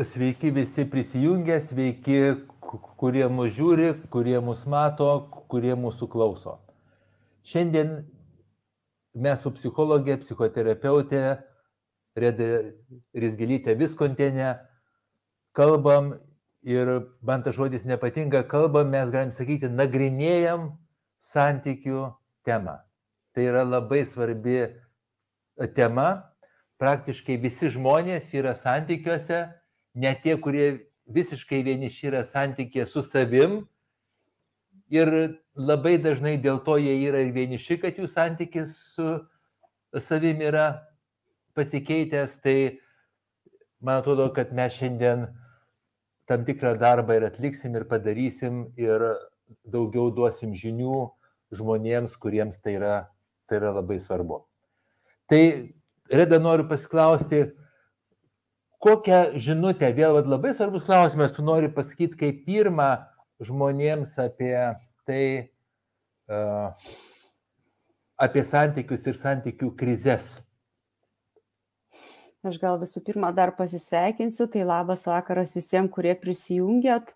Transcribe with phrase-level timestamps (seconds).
[0.00, 2.18] sveiki visi prisijungę, sveiki,
[2.96, 5.08] kurie mus žiūri, kurie mus mato,
[5.50, 6.56] kurie mūsų klauso.
[7.44, 8.02] Šiandien
[9.18, 11.22] mes su psichologė, psichoterapeutė
[12.16, 12.48] Reda
[13.16, 14.54] Rizgelytė Viskontenė
[15.56, 16.14] kalbam
[16.62, 20.70] ir man tas žodis nepatinka, kalbam, mes galim sakyti, nagrinėjam
[21.20, 22.12] santykių
[22.46, 22.78] temą.
[23.32, 24.60] Tai yra labai svarbi
[25.76, 26.28] tema.
[26.82, 29.44] Praktiškai visi žmonės yra santykiuose,
[29.94, 33.62] net tie, kurie visiškai vieniši yra santykė su savim.
[34.92, 35.08] Ir
[35.56, 39.08] labai dažnai dėl to jie yra vieniši, kad jų santykis su
[40.00, 40.66] savim yra
[41.56, 42.38] pasikeitęs.
[42.44, 42.56] Tai
[43.80, 45.26] man atrodo, kad mes šiandien
[46.28, 49.04] tam tikrą darbą ir atliksim ir padarysim ir
[49.68, 51.08] daugiau duosim žinių
[51.52, 52.94] žmonėms, kuriems tai yra,
[53.48, 54.42] tai yra labai svarbu.
[55.28, 55.42] Tai
[56.12, 57.52] Reda noriu pasiklausti,
[58.82, 62.90] kokią žinutę, vėl vat, labai svarbus klausimas, tu nori pasakyti kaip pirmą
[63.42, 64.54] žmonėms apie
[65.06, 65.24] tai,
[66.30, 66.72] uh,
[68.22, 70.34] apie santykius ir santykių krizės.
[72.42, 77.12] Aš gal visų pirma dar pasisveikinsiu, tai labas vakaras visiems, kurie prisijungėt.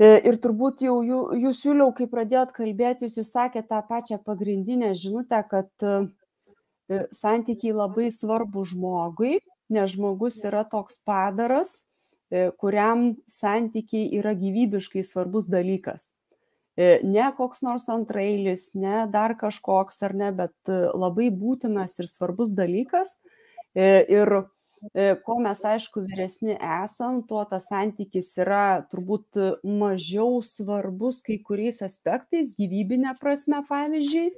[0.00, 5.42] E, ir turbūt jau jūs, Juliau, kai pradėjot kalbėti, jūs sakėte tą pačią pagrindinę žinutę,
[5.50, 9.34] kad e, santykiai labai svarbu žmogui,
[9.72, 11.92] nes žmogus yra toks padaras,
[12.30, 16.14] e, kuriam santykiai yra gyvybiškai svarbus dalykas.
[16.76, 23.14] Ne koks nors antrailis, ne dar kažkoks ar ne, bet labai būtinas ir svarbus dalykas
[23.76, 24.30] E, ir
[24.96, 29.36] e, ko mes, aišku, vyresni esam, tuo tas santykis yra turbūt
[29.68, 34.30] mažiau svarbus kai kuriais aspektais, gyvybinė prasme, pavyzdžiui.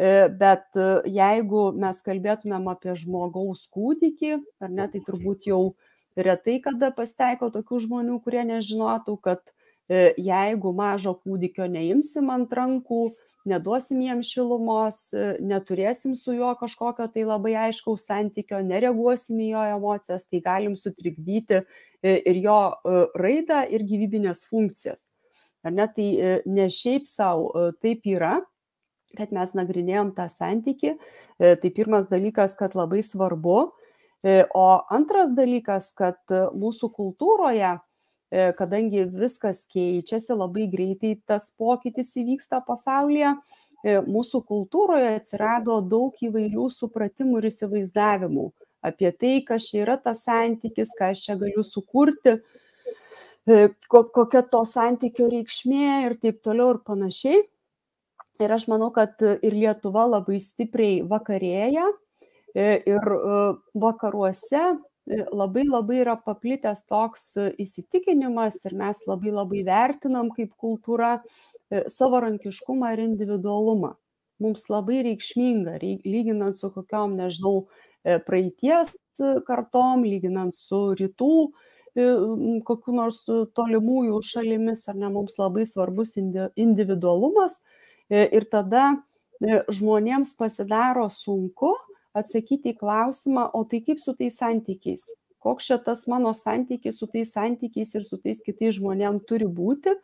[0.00, 5.74] E, bet jeigu mes kalbėtumėm apie žmogaus kūdikį, ar ne, tai turbūt jau
[6.16, 9.42] retai kada pasitaiko tokių žmonių, kurie nežinotų, kad
[9.90, 13.00] jeigu mažo kūdikio neimsim ant rankų,
[13.48, 15.10] neduosim jam šilumos,
[15.40, 21.60] neturėsim su juo kažkokio tai labai aiškaus santykio, nereaguosim į jo emocijas, tai galim sutrikdyti
[21.60, 25.10] e, ir jo e, raidą, ir gyvybinės funkcijas.
[25.64, 28.38] Ar ne, tai e, ne šiaip savo taip yra,
[29.18, 30.96] kad mes nagrinėjom tą santyki.
[31.40, 33.58] Tai pirmas dalykas, kad labai svarbu.
[34.54, 37.78] O antras dalykas, kad mūsų kultūroje
[38.30, 43.32] E, kadangi viskas keičiasi, labai greitai tas pokytis įvyksta pasaulyje,
[43.82, 48.46] e, mūsų kultūroje atsirado daug įvairių supratimų ir įsivaizdavimų
[48.86, 52.36] apie tai, kas čia yra tas santykis, ką aš čia galiu sukurti,
[53.50, 57.42] e, kokia to santykio reikšmė ir taip toliau ir panašiai.
[58.40, 61.86] Ir aš manau, kad ir Lietuva labai stipriai vakarėja
[62.56, 63.10] ir
[63.78, 64.62] vakaruose
[65.10, 71.16] E, labai labai yra paplitęs toks e, įsitikinimas ir mes labai labai vertinam kaip kultūra
[71.18, 73.94] e, savarankiškumą ir individualumą.
[74.40, 77.66] Mums labai reikšminga, lyginant su kokiom, nežinau,
[78.24, 78.94] praeities
[79.44, 81.34] kartom, lyginant su rytų
[82.64, 83.18] kokiu nors
[83.58, 87.58] tolimųjų šalimis, ar ne, mums labai svarbus individualumas
[88.10, 88.90] ir tada
[89.40, 91.72] žmonėms pasidaro sunku
[92.16, 95.06] atsakyti į klausimą, o tai kaip su tais santykiais?
[95.40, 99.94] Koks čia tas mano santykis su tais santykiais ir su tais kitais žmonėm turi būti?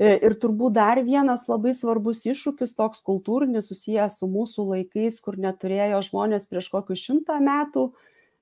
[0.00, 5.36] E, ir turbūt dar vienas labai svarbus iššūkis, toks kultūrinis susijęs su mūsų laikais, kur
[5.36, 7.90] neturėjo žmonės prieš kokius šimtą metų,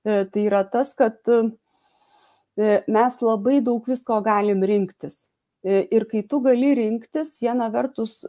[0.05, 1.43] e, tai yra tas, kad e,
[2.87, 5.40] mes labai daug visko galim rinktis.
[5.65, 8.23] Ir kai tu gali rinktis, viena vertus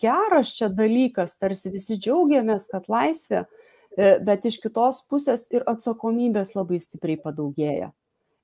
[0.00, 3.46] geras čia dalykas, tarsi visi džiaugiamės, kad laisvė,
[3.94, 7.92] E, bet iš kitos pusės ir atsakomybės labai stipriai padaugėja.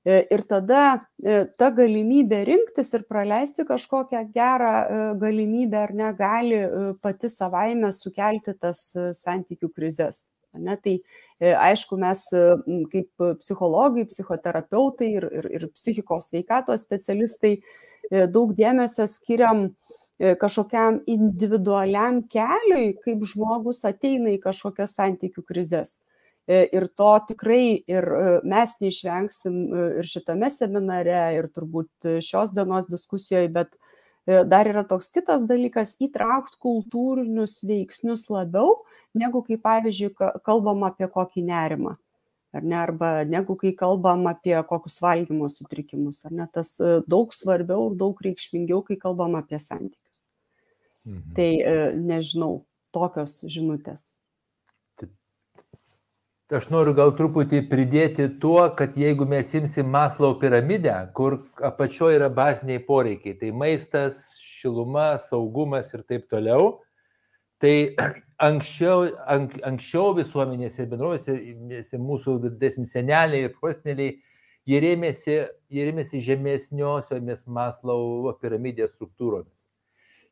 [0.07, 0.83] E, ir tada
[1.19, 4.75] e, ta galimybė rinktis ir praleisti kažkokią gerą
[5.21, 6.61] galimybę ar negali
[7.03, 10.29] pati savaime sukelti tas santykių krizės.
[10.51, 10.97] Ne, tai
[11.39, 12.25] aišku, mes
[12.91, 17.53] kaip psichologai, psichoterapeutai ir, ir, ir psichikos veikatos specialistai
[18.09, 19.69] daug dėmesio skiriam
[20.21, 25.95] E, kažkokiam individualiam keliui, kaip žmogus ateina į kažkokias santykių krizės.
[26.45, 29.55] E, ir to tikrai ir e, mes neišvengsim
[30.01, 33.73] ir šitame seminare, ir turbūt šios dienos diskusijoje, bet
[34.53, 38.83] dar yra toks kitas dalykas- įtraukti kultūrinius veiksnius labiau,
[39.17, 40.13] negu kai, pavyzdžiui,
[40.45, 41.97] kalbam apie kokį nerimą
[42.53, 47.33] ar ne, arba negu kai kalbam apie kokius valgymo sutrikimus, ar ne, tas e, daug
[47.35, 50.25] svarbiau ir daug reikšmingiau, kai kalbam apie santykius.
[51.07, 51.29] Mhm.
[51.37, 52.63] Tai e, nežinau,
[52.95, 54.11] tokios žinutės.
[56.59, 62.27] aš noriu gal truputį pridėti tuo, kad jeigu mes imsim Maslau piramidę, kur apačioje yra
[62.27, 64.19] baziniai poreikiai, tai maistas,
[64.59, 66.81] šiluma, saugumas ir taip toliau,
[67.61, 67.95] tai
[68.41, 74.17] anksčiau, ank, anksčiau visuomenėse ir bendrovėse mūsų didesni seneliai ir proseneliai,
[74.69, 75.37] jie rėmėsi,
[75.73, 79.67] jie rėmėsi žemesniosiomis Maslau piramidės struktūromis.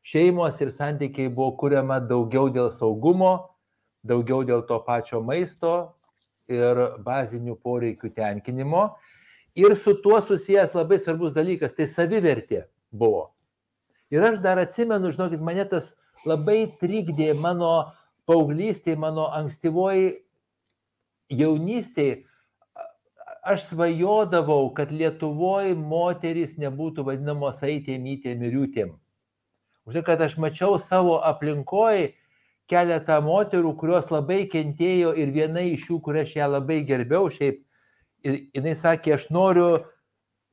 [0.02, 3.50] Šeimos ir santykiai buvo kuriama daugiau dėl saugumo,
[4.06, 5.92] daugiau dėl to pačio maisto
[6.48, 8.94] ir bazinių poreikių tenkinimo.
[9.58, 13.30] Ir su tuo susijęs labai svarbus dalykas- tai savivertė buvo.
[14.10, 15.94] Ir aš dar atsimenu, žinokit, mane tas
[16.26, 17.92] labai trikdė mano
[18.30, 20.12] paauglystėje, mano ankstyvoji
[21.34, 22.24] jaunystėje.
[23.50, 28.90] Aš svajodavau, kad Lietuvoje moterys nebūtų vadinamos aitėm, įtėm ir jūtėm.
[29.88, 32.10] Už tai, kad aš mačiau savo aplinkoje
[32.70, 37.64] keletą moterų, kurios labai kentėjo ir viena iš jų, kurią aš ją labai gerbiau, šiaip,
[38.22, 39.70] jinai sakė, aš noriu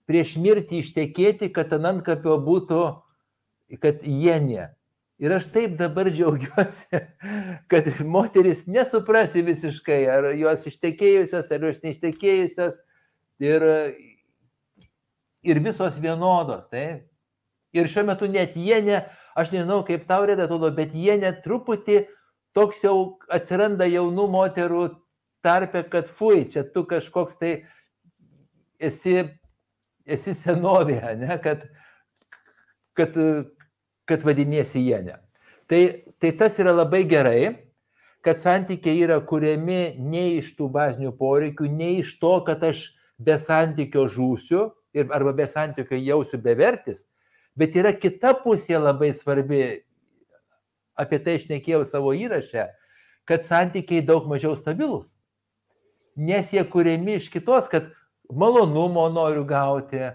[0.08, 2.82] prieš mirtį ištekėti, kad ant antkapio būtų,
[3.84, 4.70] kad jie ne.
[5.18, 7.00] Ir aš taip dabar džiaugiuosi,
[7.72, 12.78] kad moteris nesuprasi visiškai, ar jos ištekėjusios, ar jos neištekėjusios.
[13.42, 13.66] Ir,
[15.46, 16.68] ir visos vienodos.
[16.70, 16.86] Tai?
[17.74, 19.02] Ir šiuo metu net jie ne,
[19.38, 22.04] aš nežinau kaip tau reda atrodo, bet jie net truputį
[22.58, 24.86] toks jau atsiranda jaunų moterų
[25.46, 27.52] tarpe, kad fui, čia tu kažkoks tai
[28.82, 29.20] esi,
[30.06, 31.68] esi senovė, ne, kad,
[32.98, 33.18] kad,
[34.08, 35.18] kad vadinėsi jie ne.
[35.68, 35.82] Tai,
[36.22, 37.42] tai tas yra labai gerai,
[38.24, 42.88] kad santykiai yra kuriami ne iš tų bazinių poreikių, ne iš to, kad aš
[43.20, 47.06] be santykio žūsiu ir, arba be santykio jausiu bevertis,
[47.58, 49.62] Bet yra kita pusė labai svarbi,
[50.94, 52.68] apie tai išnekėjau savo įraše,
[53.26, 55.08] kad santykiai daug mažiau stabilus.
[56.18, 57.90] Nes jie kuriami iš kitos, kad
[58.30, 60.12] malonumo noriu gauti,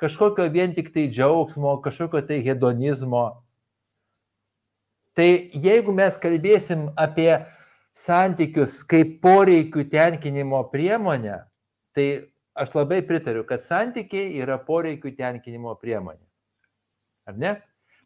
[0.00, 3.26] kažkokio vien tik tai džiaugsmo, kažkokio tai hedonizmo.
[5.16, 7.30] Tai jeigu mes kalbėsim apie
[7.96, 11.38] santykius kaip poreikių tenkinimo priemonę,
[11.96, 16.20] tai aš labai pritariu, kad santykiai yra poreikių tenkinimo priemonė.
[17.26, 17.54] Ar ne?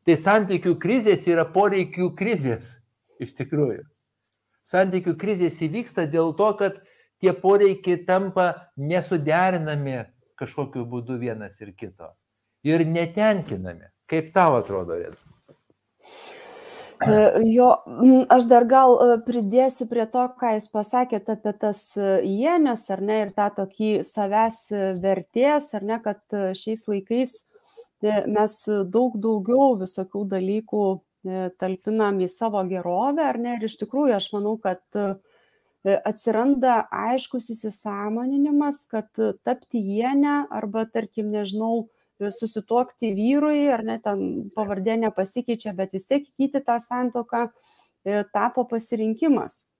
[0.06, 2.78] Tai santykių krizės yra poreikių krizės,
[3.20, 3.82] iš tikrųjų.
[4.70, 6.78] Santykių krizės įvyksta dėl to, kad
[7.20, 10.06] tie poreikiai tampa nesuderinami
[10.40, 12.12] kažkokiu būdu vienas ir kito.
[12.66, 13.90] Ir netenkinami.
[14.10, 15.20] Kaip tau atrodo, Rėda?
[17.00, 17.68] E, jo,
[18.28, 23.20] aš dar gal e, pridėsiu prie to, ką jūs pasakėte apie tas jienės, ar ne,
[23.24, 24.66] ir tą tokį savęs
[25.00, 26.20] vertės, ar ne, kad
[26.58, 27.38] šiais laikais
[28.02, 28.56] mes
[28.88, 33.56] daug daugiau visokių dalykų e, talpinam į savo gerovę, ar ne?
[33.58, 35.14] Ir iš tikrųjų aš manau, kad e,
[35.84, 39.08] atsiranda aiškus įsisamoninimas, kad
[39.46, 41.88] tapti jienę arba, tarkim, nežinau,
[42.20, 48.66] susituokti vyrui, ar ne, ten pavardė nepasikeičia, bet vis tiek įgyti tą santoką e, tapo
[48.68, 49.70] pasirinkimas.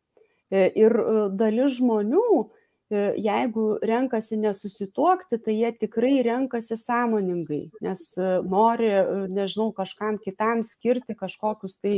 [0.50, 0.96] Ir
[1.38, 2.59] dalis žmonių E,
[2.90, 10.64] jeigu renkasi nesusituokti, tai jie tikrai renkasi sąmoningai, nes e, nori, e, nežinau, kažkam kitam
[10.66, 11.94] skirti kažkokius tai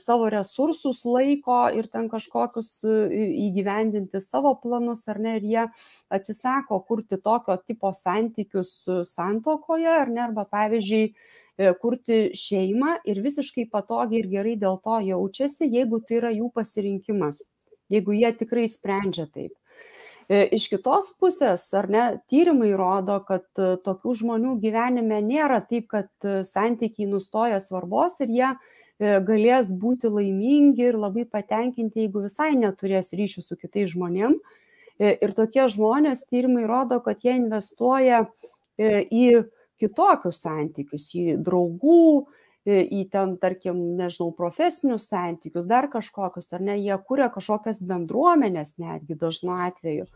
[0.00, 5.64] savo resursus laiko ir ten kažkokius įgyvendinti savo planus, ar ne, ir jie
[6.10, 8.72] atsisako kurti tokio tipo santykius
[9.06, 11.12] santokoje, ar ne, arba pavyzdžiui,
[11.80, 17.46] kurti šeimą ir visiškai patogiai ir gerai dėl to jaučiasi, jeigu tai yra jų pasirinkimas,
[17.92, 19.54] jeigu jie tikrai sprendžia taip.
[20.26, 25.86] E, iš kitos pusės, ar ne, tyrimai rodo, kad e, tokių žmonių gyvenime nėra taip,
[25.92, 28.50] kad e, santykiai nustoja svarbos ir jie
[28.96, 34.38] galės būti laimingi ir labai patenkinti, jeigu visai neturės ryšių su kitais žmonėm.
[34.96, 38.22] Ir tokie žmonės tyrimai rodo, kad jie investuoja
[38.80, 39.26] į
[39.76, 42.24] kitokius santykius, į draugų,
[42.66, 49.14] į ten, tarkim, nežinau, profesinius santykius, dar kažkokius, ar ne, jie kuria kažkokias bendruomenės netgi
[49.20, 50.06] dažnu atveju.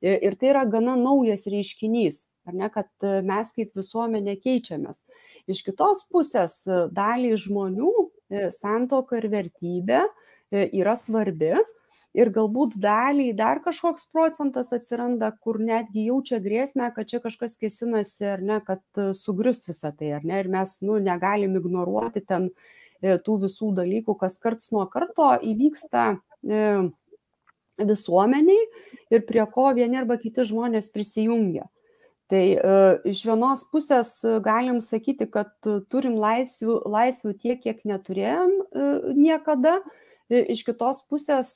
[0.00, 5.04] Ir tai yra gana naujas reiškinys, ar ne, kad e, mes kaip visuomenė keičiamės.
[5.50, 6.60] Iš kitos pusės
[6.94, 11.56] daliai žmonių e, santoka ir vertybė e, yra svarbi,
[12.18, 18.26] ir galbūt daliai dar kažkoks procentas atsiranda, kur netgi jaučia grėsmę, kad čia kažkas kėsinasi
[18.32, 22.50] ar ne, kad e, sugrius visą tai, ar ne, ir mes nu, negalim ignoruoti ten
[22.50, 26.62] e, tų visų dalykų, kas karts nuo karto įvyksta e,
[27.78, 28.64] visuomeniai
[29.14, 31.68] ir prie ko vieni arba kiti žmonės prisijungia.
[32.28, 32.40] Tai
[33.08, 34.10] iš vienos pusės
[34.44, 35.48] galim sakyti, kad
[35.88, 38.50] turim laisvių, laisvių tiek, kiek neturėjom
[39.16, 39.78] niekada,
[40.28, 41.50] iš kitos pusės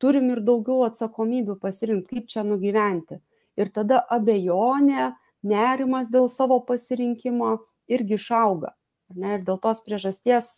[0.00, 3.20] turim ir daugiau atsakomybių pasirinkti, kaip čia nugyventi.
[3.60, 5.10] Ir tada abejonė,
[5.46, 7.58] nerimas dėl savo pasirinkimo
[7.90, 8.74] irgi išauga.
[9.16, 10.52] Ne, ir dėl tos priežasties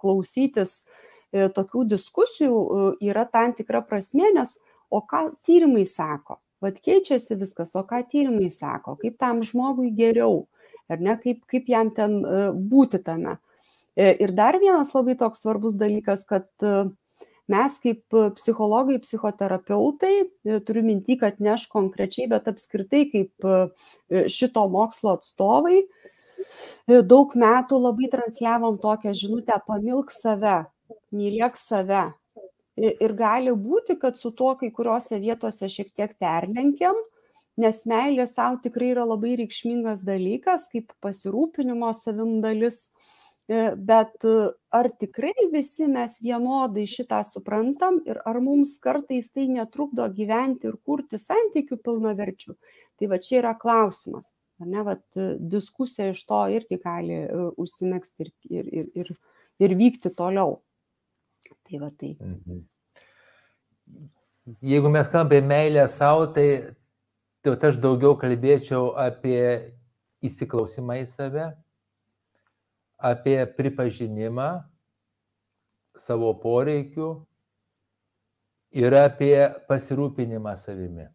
[0.00, 4.56] klausytis e, tokių diskusijų e, yra tam tikra prasme, nes
[4.88, 6.38] o ką tyrimai sako?
[6.64, 10.46] Vat keičiasi viskas, o ką tyrimai sako, kaip tam žmogui geriau,
[10.88, 13.36] ar ne, kaip, kaip jam ten e, būti tame.
[13.94, 16.48] Ir dar vienas labai toks svarbus dalykas, kad
[17.50, 20.14] mes kaip psichologai, psichoterapeutai,
[20.66, 23.48] turiu minti, kad ne aš konkrečiai, bet apskritai kaip
[24.32, 25.84] šito mokslo atstovai,
[26.88, 30.64] daug metų labai transliavom tokią žinutę pamilk save,
[31.14, 32.10] mylėk save.
[32.74, 36.96] Ir gali būti, kad su tuo kai kuriuose vietose šiek tiek perlenkiam,
[37.60, 42.88] nes meilė savo tikrai yra labai reikšmingas dalykas, kaip pasirūpinimo savim dalis.
[43.48, 44.24] Bet
[44.72, 50.78] ar tikrai visi mes vienodai šitą suprantam ir ar mums kartais tai netrukdo gyventi ir
[50.80, 52.56] kurti santykių pilnaverčių?
[52.96, 54.38] Tai va čia yra klausimas.
[54.62, 55.04] Ar ne, vat,
[55.50, 57.20] diskusija iš to irgi gali
[57.60, 59.10] užsimėgsti ir, ir, ir, ir,
[59.60, 60.62] ir vykti toliau.
[61.64, 62.14] Tai va tai.
[62.20, 62.62] Mhm.
[64.64, 66.48] Jeigu mes kalbame apie meilę savo, tai,
[67.44, 69.40] tai aš daugiau kalbėčiau apie
[70.24, 71.46] įsiklausimą į save,
[72.98, 74.48] apie pripažinimą
[75.98, 77.08] savo poreikių
[78.74, 81.06] ir apie pasirūpinimą savimi.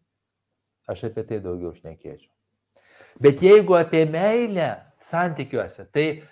[0.90, 2.32] Aš apie tai daugiau šnekėčiau.
[3.20, 4.72] Bet jeigu apie meilę
[5.04, 6.24] santykiuose, tai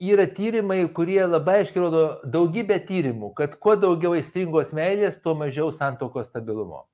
[0.00, 5.72] yra tyrimai, kurie labai aiškiai rodo daugybę tyrimų, kad kuo daugiau aistringos meilės, tuo mažiau
[5.74, 6.84] santokos stabilumo.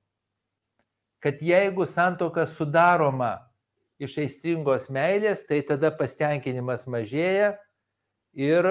[1.21, 3.35] Kad jeigu santoka sudaroma
[4.01, 7.53] iš aistringos meilės, tai tada pastenkinimas mažėja
[8.33, 8.67] ir,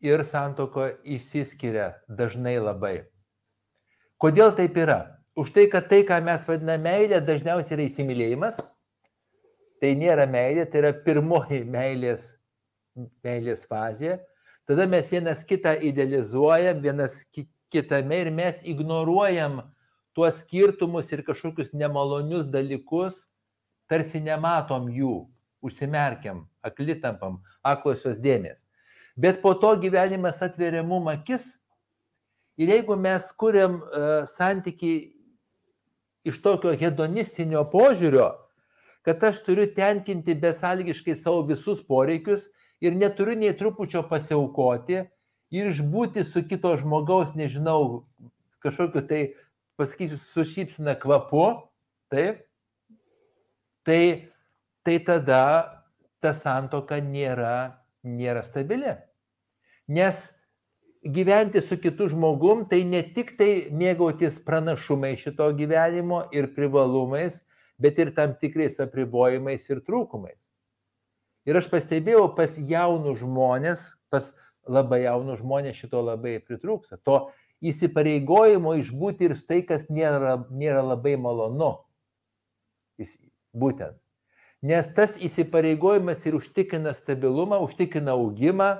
[0.00, 2.96] ir santoko išsiskiria dažnai labai.
[4.18, 5.18] Kodėl taip yra?
[5.38, 8.56] už tai, kad tai, ką mes vadiname meilė, dažniausiai yra įsimylėjimas.
[9.78, 12.32] Tai nėra meilė, tai yra pirmoji meilės,
[13.22, 14.16] meilės fazė.
[14.66, 17.20] Tada mes vienas kitą idealizuojam, vienas
[17.70, 19.60] kitame ir mes ignoruojam
[20.10, 23.22] tuos skirtumus ir kažkokius nemalonius dalykus,
[23.86, 25.20] tarsi nematom jų,
[25.64, 28.66] užsimerkiam, aklitampam, aklosios dėmesio.
[29.18, 31.56] Bet po to gyvenimas atveria mum akis
[32.58, 34.92] ir jeigu mes kuriam uh, santyki
[36.28, 38.30] iš tokio hedonistinio požiūrio,
[39.02, 42.46] kad aš turiu tenkinti besalgiškai savo visus poreikius
[42.84, 45.02] ir neturiu nei trupučio pasiaukoti
[45.50, 48.04] ir išbūti su kito žmogaus, nežinau,
[48.62, 49.22] kažkokiu tai,
[49.80, 51.46] pasakysiu, su šypsina kvapu,
[52.12, 52.44] taip,
[53.86, 54.28] tai,
[54.88, 55.84] tai tada
[56.24, 57.76] ta santoka nėra,
[58.08, 58.94] nėra stabili.
[59.84, 60.30] Nes
[61.04, 67.42] gyventi su kitu žmogum, tai ne tik tai mėgautis pranašumai šito gyvenimo ir privalumais,
[67.76, 70.40] bet ir tam tikrais apribojimais ir trūkumais.
[71.44, 74.32] Ir aš pastebėjau pas jaunus žmonės, pas
[74.64, 76.96] labai jaunus žmonės šito labai pritrūksta.
[77.04, 77.28] To
[77.60, 81.74] įsipareigojimo išbūti ir tai, kas nėra, nėra labai malonu.
[83.52, 84.00] Būtent.
[84.62, 88.72] Nes tas įsipareigojimas ir užtikrina stabilumą, užtikrina augimą,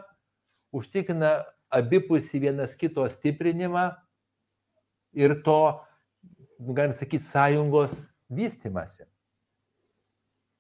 [0.74, 3.92] užtikrina abipusį vienas kito stiprinimą
[5.14, 5.60] ir to,
[6.58, 7.94] galim sakyti, sąjungos
[8.30, 9.06] vystimasi.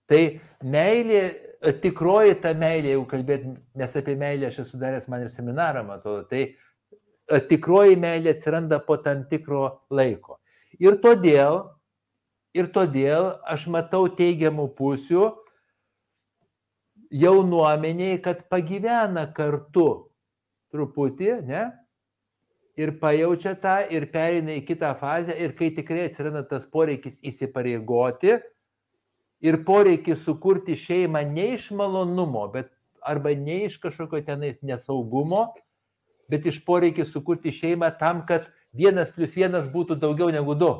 [0.08, 0.20] Tai
[0.64, 1.22] meilė,
[1.82, 3.44] tikroji ta meilė, jeigu kalbėt,
[3.76, 6.54] nes apie meilę aš esu daręs man ir seminarą, matau, tai
[7.50, 10.38] tikroji meilė atsiranda po tam tikro laiko.
[10.80, 11.60] Ir todėl,
[12.58, 15.28] ir todėl aš matau teigiamų pusių
[17.14, 19.88] jaunuomeniai, kad pagyvena kartu
[20.72, 21.68] truputį, ne?
[22.78, 28.36] Ir pajaučia tą ir perina į kitą fazę ir kai tikrai atsiranda tas poreikis įsipareigoti
[29.42, 32.70] ir poreikis sukurti šeimą ne iš malonumo, bet
[33.02, 35.48] arba ne iš kažkokio tenais nesaugumo,
[36.30, 40.70] bet iš poreikis sukurti šeimą tam, kad vienas plus vienas būtų daugiau negu du.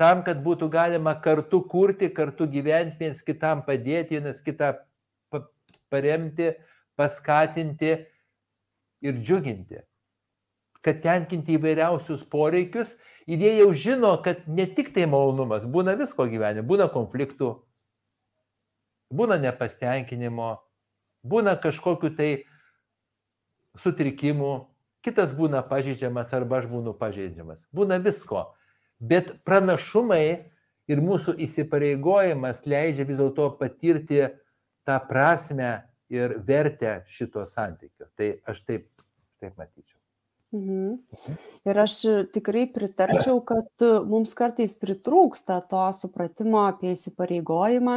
[0.00, 4.72] Tam, kad būtų galima kartu kurti, kartu gyventi, vienas kitam padėti, vienas kitą
[5.92, 6.52] paremti,
[6.96, 7.92] paskatinti
[9.04, 9.82] ir džiuginti,
[10.82, 12.96] kad tenkinti įvairiausius poreikius
[13.26, 17.52] ir jie jau žino, kad ne tik tai malonumas, būna visko gyvenime, būna konfliktų,
[19.12, 20.54] būna nepastenkinimo,
[21.28, 22.30] būna kažkokiu tai
[23.78, 24.52] sutrikimų,
[25.04, 27.66] kitas būna pažeidžiamas arba aš būnu pažeidžiamas.
[27.74, 28.50] Būna visko.
[29.02, 30.26] Bet pranašumai
[30.90, 34.22] ir mūsų įsipareigojimas leidžia vis dėlto patirti
[34.86, 35.72] tą prasme
[36.12, 38.06] ir vertę šito santykio.
[38.18, 38.86] Tai aš taip
[39.42, 39.98] Taip matyčiau.
[40.52, 40.98] Mhm.
[41.66, 41.94] Ir aš
[42.34, 47.96] tikrai pritarčiau, kad mums kartais pritrūksta to supratimo apie įsipareigojimą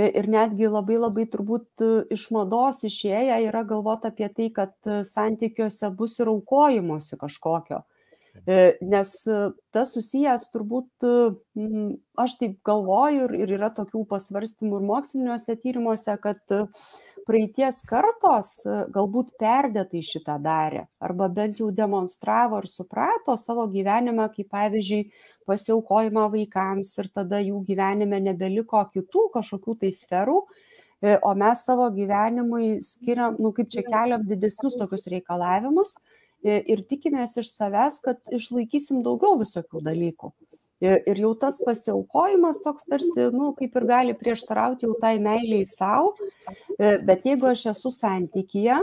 [0.00, 1.84] ir netgi labai labai turbūt
[2.16, 7.84] iš mados išėję yra galvoti apie tai, kad santykiuose bus ir aukojimosi kažkokio.
[8.44, 9.12] Nes
[9.72, 11.06] tas susijęs turbūt,
[12.18, 16.42] aš taip galvoju ir, ir yra tokių pasvarstymų ir moksliniuose tyrimuose, kad
[17.24, 18.50] praeities kartos
[18.92, 25.06] galbūt perdėtai šitą darė arba bent jau demonstravo ir suprato savo gyvenime, kaip pavyzdžiui,
[25.48, 30.40] pasiaukojimą vaikams ir tada jų gyvenime nebeliko kitų kažkokių tai sferų,
[31.04, 35.98] o mes savo gyvenimui skiriam, nu kaip čia keliam didesnius tokius reikalavimus
[36.44, 40.32] ir tikimės iš savęs, kad išlaikysim daugiau visokių dalykų.
[40.84, 46.12] Ir jau tas pasiaukojimas toks tarsi, nu, kaip ir gali prieštarauti jau tai meiliai savo,
[46.76, 48.82] bet jeigu aš esu santykyje,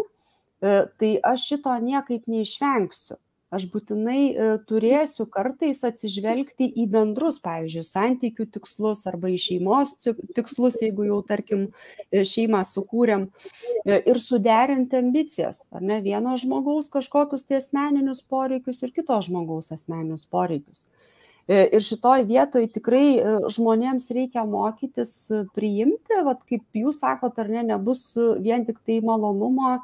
[0.62, 3.20] tai aš šito niekaip neišvengsiu.
[3.52, 4.32] Aš būtinai
[4.64, 9.92] turėsiu kartais atsižvelgti į bendrus, pavyzdžiui, santykių tikslus arba į šeimos
[10.38, 11.66] tikslus, jeigu jau, tarkim,
[12.16, 13.28] šeimą sukūrėm
[13.92, 20.24] ir suderinti ambicijas, ar ne vieno žmogaus kažkokius tai asmeninius poreikius ir kito žmogaus asmeninius
[20.32, 20.88] poreikius.
[21.52, 23.06] Ir šitoj vietoj tikrai
[23.52, 25.16] žmonėms reikia mokytis
[25.52, 29.82] priimti, vat, kaip jūs sakot, ar ne, nebus vien tik tai malonumo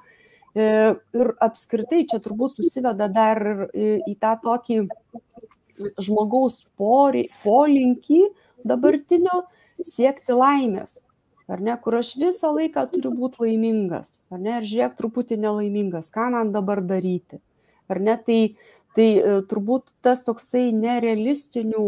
[0.57, 3.41] ir apskritai čia turbūt susiveda dar
[3.73, 4.79] ir į tą tokį
[6.01, 8.23] žmogaus pori, polinkį
[8.67, 9.43] dabartinio
[9.85, 11.07] siekti laimės,
[11.47, 16.09] ar ne, kur aš visą laiką turiu būti laimingas, ar ne, ir žiūrėk truputį nelaimingas,
[16.13, 17.39] ką man dabar daryti,
[17.91, 18.41] ar ne, tai,
[18.97, 19.09] tai
[19.49, 21.85] turbūt tas toksai nerealistinių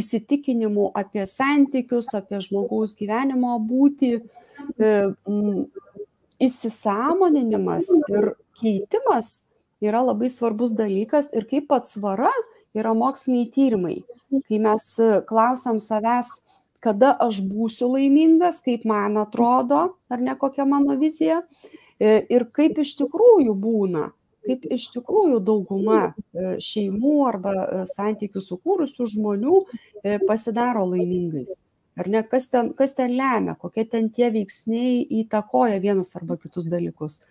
[0.00, 4.16] įsitikinimų apie santykius, apie žmogaus gyvenimo būti,
[6.42, 9.46] įsisamoninimas ir keitimas
[9.84, 12.32] yra labai svarbus dalykas ir kaip atsvara
[12.76, 13.96] yra moksliniai tyrimai.
[14.48, 14.84] Kai mes
[15.28, 16.28] klausom savęs,
[16.84, 21.42] kada aš būsiu laimingas, kaip man atrodo, ar ne kokia mano vizija,
[22.00, 24.10] ir kaip iš tikrųjų būna,
[24.46, 26.00] kaip iš tikrųjų dauguma
[26.34, 29.62] šeimų arba santykių sukūrusių žmonių
[30.28, 31.64] pasidaro laimingais.
[31.96, 36.68] Ar ne, kas ten, kas ten lemia, kokie ten tie veiksniai įtakoja vienus arba kitus
[36.68, 37.22] dalykus.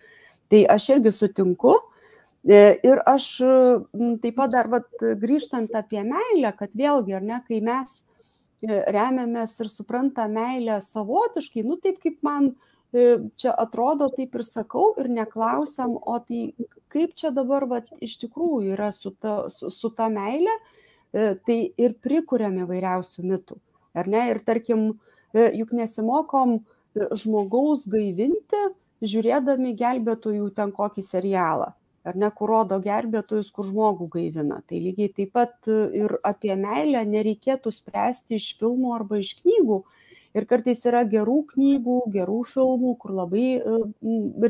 [0.50, 1.76] Tai aš irgi sutinku.
[2.46, 3.28] Ir aš
[4.22, 4.90] taip pat dar vat,
[5.22, 7.94] grįžtant apie meilę, kad vėlgi, ar ne, kai mes
[8.66, 12.54] remiamės ir supranta meilę savotiškai, nu taip kaip man
[12.94, 16.54] čia atrodo, taip ir sakau, ir neklausiam, o tai
[16.94, 20.54] kaip čia dabar vat, iš tikrųjų yra su ta, su, su ta meilė,
[21.14, 23.62] tai ir prikuriam įvairiausių mitų
[23.96, 24.28] ar ne?
[24.34, 24.92] Ir tarkim,
[25.34, 26.60] juk nesimokom
[26.96, 28.62] žmogaus gaivinti,
[29.06, 31.74] žiūrėdami gelbėtojų ten kokį serialą,
[32.08, 34.62] ar ne, kur rodo gelbėtojus, kur žmogų gaivina.
[34.70, 39.84] Tai lygiai taip pat ir apie meilę nereikėtų spręsti iš filmų arba iš knygų.
[40.36, 43.46] Ir kartais yra gerų knygų, gerų filmų, kur labai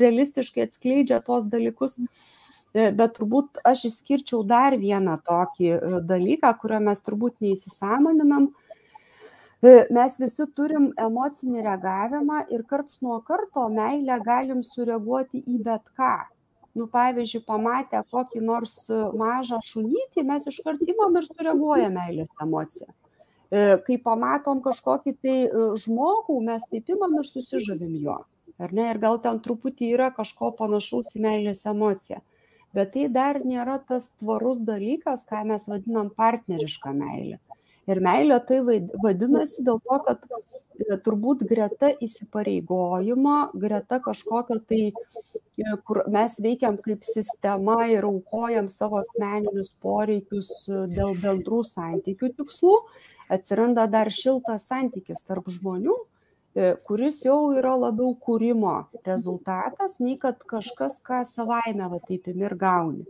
[0.01, 1.99] realistiškai atskleidžia tos dalykus.
[2.73, 8.49] Bet turbūt aš išskirčiau dar vieną tokį dalyką, kurio mes turbūt neįsisamoninam,
[9.63, 16.15] mes visi turim emocinį reagavimą ir karts nuo karto meilę galim sureaguoti į bet ką.
[16.75, 22.91] Nu, pavyzdžiui, pamatę kokį nors mažą šunytį, mes iškart imam ir sureaguojam meilės emociją.
[23.87, 25.35] Kai pamatom kažkokį tai
[25.79, 28.17] žmogų, mes taip imam ir susižavim jo.
[28.59, 28.89] Ar ne?
[28.91, 32.21] Ir gal ten truputį yra kažko panašaus į meilės emociją.
[32.75, 37.39] Bet tai dar nėra tas tvarus dalykas, ką mes vadinam partnerišką meilę.
[37.85, 40.23] Ir meilė tai vadinasi dėl to, kad
[41.05, 44.81] turbūt greta įsipareigojimo, greta kažkokio tai,
[45.87, 50.51] kur mes veikiam kaip sistema ir aukojam savo asmeninius poreikius
[50.91, 52.75] dėl bendrų santykių tikslų,
[53.31, 55.95] atsiranda dar šiltas santykis tarp žmonių,
[56.87, 63.05] kuris jau yra labiau kūrimo rezultatas, nei kad kažkas, ką savaime va taip ir gauni.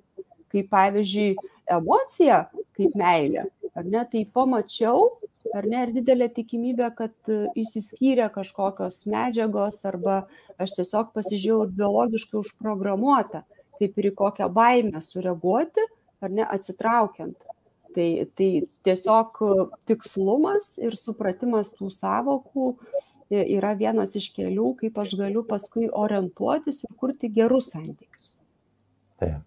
[0.51, 1.35] Kaip pavyzdžiui,
[1.75, 2.45] emocija,
[2.77, 5.09] kaip meilė, ar ne, tai pamačiau,
[5.55, 10.23] ar ne, ir didelė tikimybė, kad įsiskyrė kažkokios medžiagos arba
[10.61, 13.43] aš tiesiog pasižiūrėjau biologiškai užprogramuota,
[13.79, 15.83] kaip ir į kokią baimę sureaguoti,
[16.23, 17.37] ar ne, atsitraukiant.
[17.95, 18.49] Tai, tai
[18.83, 19.37] tiesiog
[19.87, 22.73] tikslumas ir supratimas tų savokų
[23.31, 28.35] yra vienas iš kelių, kaip aš galiu paskui orientuotis ir kurti gerus santykius.
[29.15, 29.39] Taip.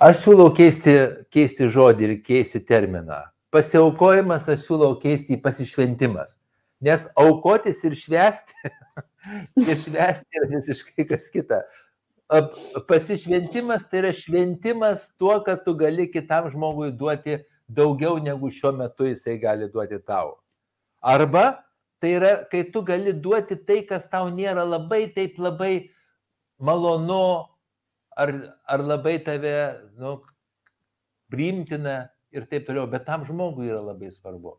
[0.00, 0.94] Aš siūlau keisti,
[1.28, 3.18] keisti žodį ir keisti terminą.
[3.52, 6.38] Pasiaukojimas aš siūlau keisti į pasišventimas.
[6.80, 8.70] Nes aukotis ir švesti,
[9.60, 11.60] ir švesti yra visiškai kas kita.
[12.88, 19.04] pasišventimas tai yra šventimas tuo, kad tu gali kitam žmogui duoti daugiau negu šiuo metu
[19.04, 20.38] jisai gali duoti tau.
[21.02, 21.60] Arba
[22.00, 25.90] tai yra, kai tu gali duoti tai, kas tau nėra labai taip labai
[26.56, 27.50] malonu
[28.20, 28.32] ar,
[28.68, 29.54] ar labai tave
[29.98, 30.18] nu,
[31.32, 34.56] priimtina ir taip toliau, bet tam žmogui yra labai svarbu.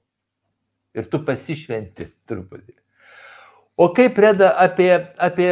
[0.98, 2.76] Ir tu pasišventi truputį.
[3.80, 5.52] O kaip reda apie, apie,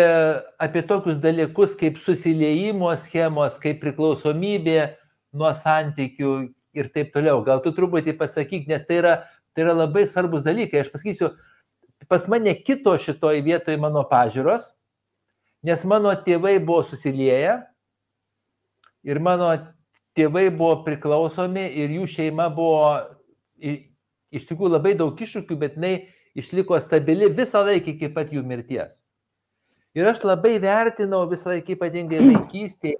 [0.61, 4.81] apie tokius dalykus kaip susiliejimo schemos, kaip priklausomybė
[5.39, 6.33] nuo santykių
[6.77, 7.39] ir taip toliau.
[7.45, 9.15] Gal tu truputį pasakyk, nes tai yra,
[9.55, 10.83] tai yra labai svarbus dalykai.
[10.83, 11.31] Aš pasakysiu,
[12.11, 14.73] pas mane kito šitoj vietoj mano pažiūros,
[15.65, 17.61] nes mano tėvai buvo susilieję
[19.03, 19.51] ir mano
[20.17, 22.81] tėvai buvo priklausomi ir jų šeima buvo
[23.59, 25.93] iš tikrųjų labai daug iššūkių, bet jinai
[26.37, 29.01] išliko stabili visą laiką iki pat jų mirties.
[29.97, 32.97] Ir aš labai vertinau visą laiką ypatingai vaikystėje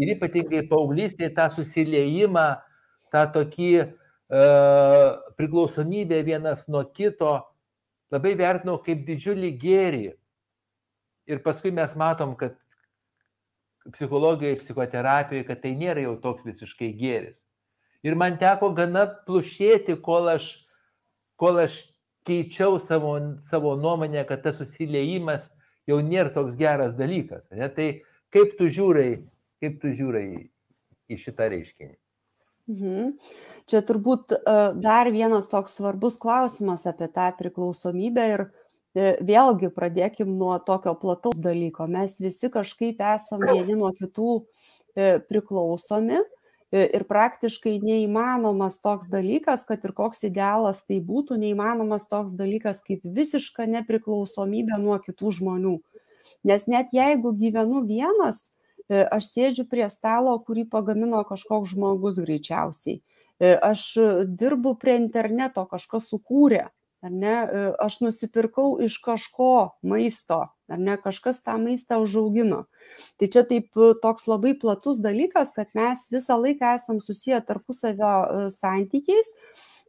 [0.00, 2.46] ir ypatingai paauglystėje tą susiliejimą,
[3.10, 7.34] tą tokį uh, priklausomybę vienas nuo kito,
[8.14, 10.04] labai vertinau kaip didžiulį gėrį.
[11.30, 12.56] Ir paskui mes matom, kad
[13.92, 17.44] psichologijoje, psichoterapijoje, kad tai nėra jau toks visiškai gėris.
[18.04, 20.50] Ir man teko gana plušėti, kol aš,
[21.40, 21.78] kol aš
[22.28, 25.50] keičiau savo, savo nuomonę, kad tas susiliejimas
[25.88, 27.48] jau nėra toks geras dalykas.
[27.52, 27.68] Ne?
[27.72, 27.88] Tai
[28.32, 29.10] kaip tu žiūrai,
[29.60, 30.26] kaip tu žiūrai
[31.10, 31.96] į šitą reiškinį?
[32.70, 33.14] Mhm.
[33.70, 34.36] Čia turbūt
[34.78, 38.50] dar vienas toks svarbus klausimas apie tą priklausomybę ir e,
[38.96, 41.86] vėlgi pradėkim nuo tokio plataus dalyko.
[41.86, 46.20] Mes visi kažkaip esame vieni nuo kitų e, priklausomi
[46.70, 52.78] E, ir praktiškai neįmanomas toks dalykas, kad ir koks idealas tai būtų, neįmanomas toks dalykas
[52.86, 55.76] kaip visiška nepriklausomybė nuo kitų žmonių.
[56.46, 58.54] Nes net jeigu gyvenu vienas,
[58.86, 63.00] e, aš sėdžiu prie stalo, kurį pagamino kažkoks žmogus greičiausiai.
[63.40, 63.96] E, aš
[64.38, 66.68] dirbu prie interneto, kažkas sukūrė
[67.02, 72.64] ar ne, e, aš nusipirkau iš kažko maisto, ar ne, kažkas tą maistą užaugino.
[73.20, 78.12] Tai čia taip e, toks labai platus dalykas, kad mes visą laiką esam susiję tarpusavio
[78.12, 79.34] e, santykiais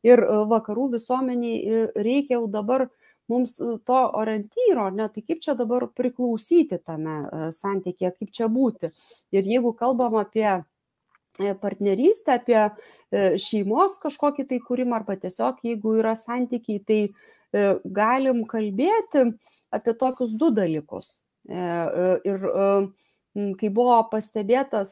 [0.07, 2.87] ir vakarų visuomeniai reikia jau dabar
[3.29, 7.19] mums to orientyro, ne, tai kaip čia dabar priklausyti tame
[7.55, 8.89] santykėje, kaip čia būti.
[9.31, 10.47] Ir jeigu kalbam apie
[11.37, 12.65] partnerystę, apie
[13.11, 19.25] E, šeimos kažkokį tai kūrimą arba tiesiog jeigu yra santykiai, tai e, galim kalbėti
[19.75, 21.19] apie tokius du dalykus.
[21.51, 21.65] E,
[22.27, 22.47] ir
[23.59, 24.83] kai buvo pastebėta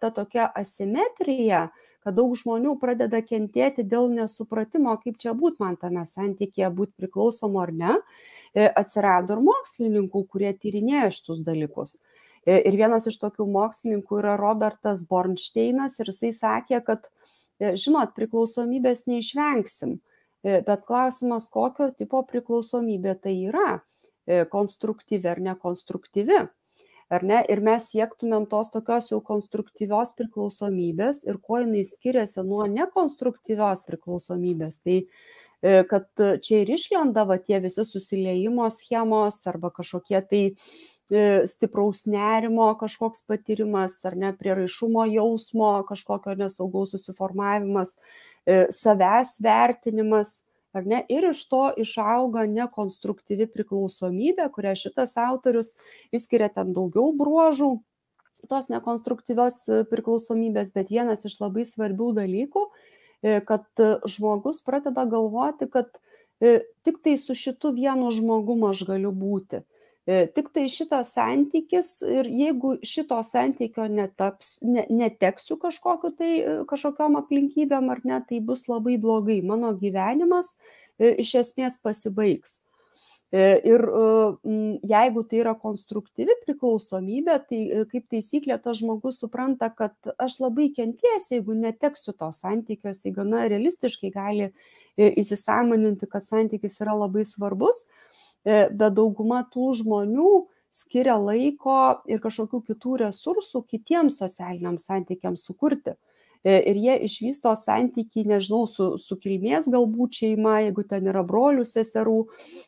[0.00, 1.66] ta tokia asimetrija,
[2.02, 7.60] kad daug žmonių pradeda kentėti dėl nesupratimo, kaip čia būt man tame santykėje, būti priklausomu
[7.62, 7.98] ar ne,
[8.56, 12.00] atsirado ir mokslininkų, kurie tyrinėjo šitus dalykus.
[12.46, 17.06] E, ir vienas iš tokių mokslininkų yra Robertas Bornsteinas ir jisai sakė, kad,
[17.60, 20.00] e, žinot, priklausomybės neišvengsim,
[20.42, 23.80] e, bet klausimas, kokio tipo priklausomybė tai yra-
[24.54, 26.48] konstruktyvi ar nekonstruktyvi.
[27.10, 27.42] Ar ne?
[27.50, 34.78] Ir mes siektumėm tos tokios jau konstruktyvios priklausomybės ir kuo jinai skiriasi nuo nekonstruktyvios priklausomybės.
[34.86, 35.02] Tai
[35.62, 36.08] kad
[36.42, 40.42] čia ir išlenda va tie visi susiliejimo schemos arba kažkokie tai
[41.12, 47.98] E, stipraus nerimo kažkoks patyrimas ar ne prieraišumo jausmo kažkokio nesaugaus susiformavimas,
[48.46, 50.46] e, savęs vertinimas.
[50.72, 51.02] Ar ne?
[51.12, 55.74] Ir iš to išauga nekonstruktyvi priklausomybė, kurią šitas autorius
[56.16, 57.74] išskiria ten daugiau bruožų
[58.48, 62.64] tos nekonstruktyvios e, priklausomybės, bet vienas iš labai svarbių dalykų,
[63.22, 65.92] kad žmogus pradeda galvoti, kad
[66.82, 69.62] tik tai su šitu vienu žmogumu aš galiu būti
[70.02, 77.14] E, tiktai šitas santykis ir jeigu šito santykio netaps, ne, neteksiu kažkokiu tai e, kažkokiam
[77.20, 79.38] aplinkybėm ar ne, tai bus labai blogai.
[79.46, 80.56] Mano gyvenimas
[80.98, 82.64] e, iš esmės pasibaigs.
[83.32, 83.80] Ir
[84.84, 91.38] jeigu tai yra konstruktyvi priklausomybė, tai kaip taisyklė tas žmogus supranta, kad aš labai kentiesiu,
[91.38, 94.50] jeigu neteksiu to santykios, jis gana realistiškai gali
[95.00, 97.86] įsisamoninti, kad santykis yra labai svarbus
[98.42, 100.30] E, bet dauguma tų žmonių
[100.72, 101.76] skiria laiko
[102.10, 105.94] ir kažkokių kitų resursų kitiems socialiniams santykiams sukurti.
[105.94, 106.11] E,
[106.48, 112.18] ir jie išvysto santykiai, nežinau, su, su kilmės galbūt šeima, jeigu ten yra brolių, seserų,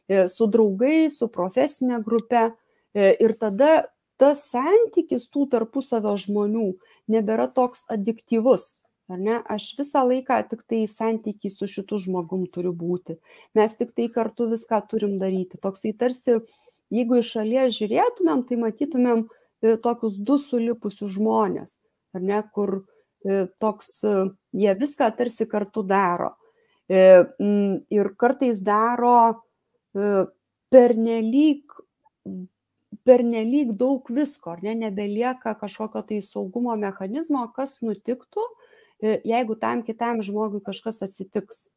[0.08, 2.52] e, su draugais, su profesinė grupe.
[2.94, 3.88] Ir tada
[4.22, 6.68] tas santykis tų tarpusavio žmonių
[7.10, 9.40] nebėra toks adiktyvus ar ne?
[9.50, 13.18] Aš visą laiką tiktai santyky su šitu žmogum turiu būti.
[13.58, 15.60] Mes tiktai kartu viską turim daryti.
[15.60, 16.38] Toksai tarsi
[16.94, 21.80] jeigu iš šalies žiūrėtumėm tai matytumėm e, tokius du sulipusius žmonės,
[22.16, 22.82] ar ne, kur e,
[23.60, 24.14] toks, e,
[24.52, 26.34] jie viską tarsi kartu daro.
[26.84, 29.40] Ir kartais daro
[30.68, 31.62] pernelyg,
[33.08, 38.44] pernelyg daug visko, ar ne, nebelieka kažkokio tai saugumo mechanizmo, kas nutiktų,
[39.00, 41.70] jeigu tam kitam žmogui kažkas atsitiks.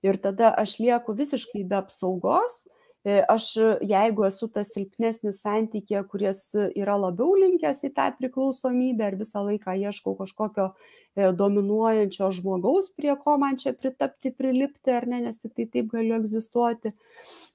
[0.00, 2.75] Ir tada aš lieku visiškai be apsaugos E,
[3.06, 3.52] aš,
[3.86, 6.40] jeigu esu tas silpnesnis santykė, kuris
[6.74, 13.14] yra labiau linkęs į tą priklausomybę ir visą laiką ieškau kažkokio e, dominuojančio žmogaus, prie
[13.20, 16.96] ko man čia pritapti, prilipti, ar ne, nes tik tai taip galiu egzistuoti,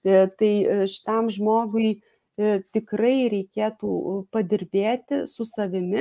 [0.07, 0.53] e, tai
[0.87, 1.99] šitam žmogui
[2.73, 3.91] tikrai reikėtų
[4.33, 5.99] padirbėti su savimi,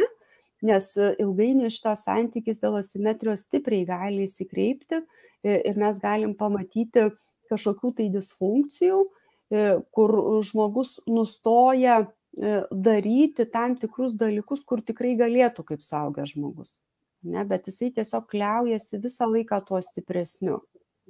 [0.65, 5.03] nes ilgainiui šitas santykis dėl asimetrijos stipriai gali įsikreipti
[5.43, 7.11] ir mes galim pamatyti
[7.51, 9.19] kažkokių tai disfunkcijų, E,
[9.51, 10.13] kur
[10.47, 16.79] žmogus nustoja e, daryti tam tikrus dalykus, kur tikrai galėtų kaip suaugęs žmogus.
[17.27, 20.61] Ne, bet jisai tiesiog kliaujasi visą laiką tuo stipresniu.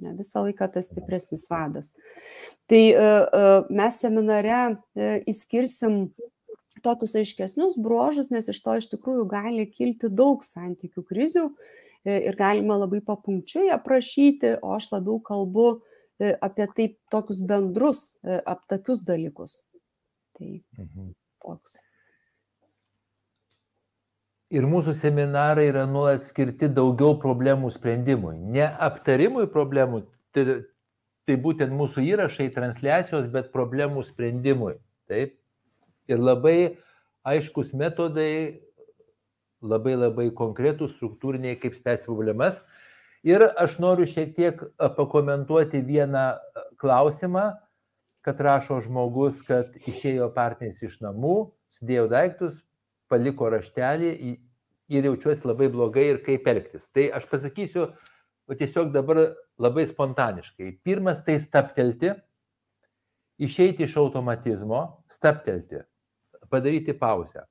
[0.01, 1.93] Ne, visą laiką tas stipresnis vadas.
[2.67, 3.11] Tai e,
[3.69, 4.63] mes seminare
[5.29, 6.07] įskirsim
[6.81, 11.45] tokius aiškesnius bruožus, nes iš to iš tikrųjų gali kilti daug santykių krizių
[12.09, 15.90] ir galima labai papunkčiui aprašyti, o aš labiau kalbu E,
[16.41, 19.61] apie taip tokius bendrus, e, aptakius dalykus.
[20.37, 21.13] Tai mhm.
[21.43, 21.79] toks.
[24.51, 28.35] Ir mūsų seminarai yra nuolat skirti daugiau problemų sprendimui.
[28.51, 30.01] Ne aptarimui problemų,
[30.35, 30.43] tai,
[31.27, 34.75] tai būtent mūsų įrašai, transliacijos, bet problemų sprendimui.
[35.07, 35.37] Taip.
[36.11, 36.57] Ir labai
[37.27, 38.59] aiškus metodai,
[39.61, 42.59] labai labai konkretus struktūriniai, kaip spręsti problemas.
[43.27, 44.61] Ir aš noriu šiek tiek
[44.97, 46.25] pakomentuoti vieną
[46.81, 47.51] klausimą,
[48.25, 52.61] kad rašo žmogus, kad išėjo partneris iš namų, sudėjo daiktus,
[53.09, 54.11] paliko raštelį
[54.91, 56.89] ir jaučiuosi labai blogai ir kaip elgtis.
[56.93, 57.91] Tai aš pasakysiu
[58.57, 59.21] tiesiog dabar
[59.61, 60.81] labai spontaniškai.
[60.83, 62.15] Pirmas tai staptelti,
[63.41, 64.81] išeiti iš automatizmo,
[65.13, 65.85] staptelti,
[66.49, 67.45] padaryti pauzę.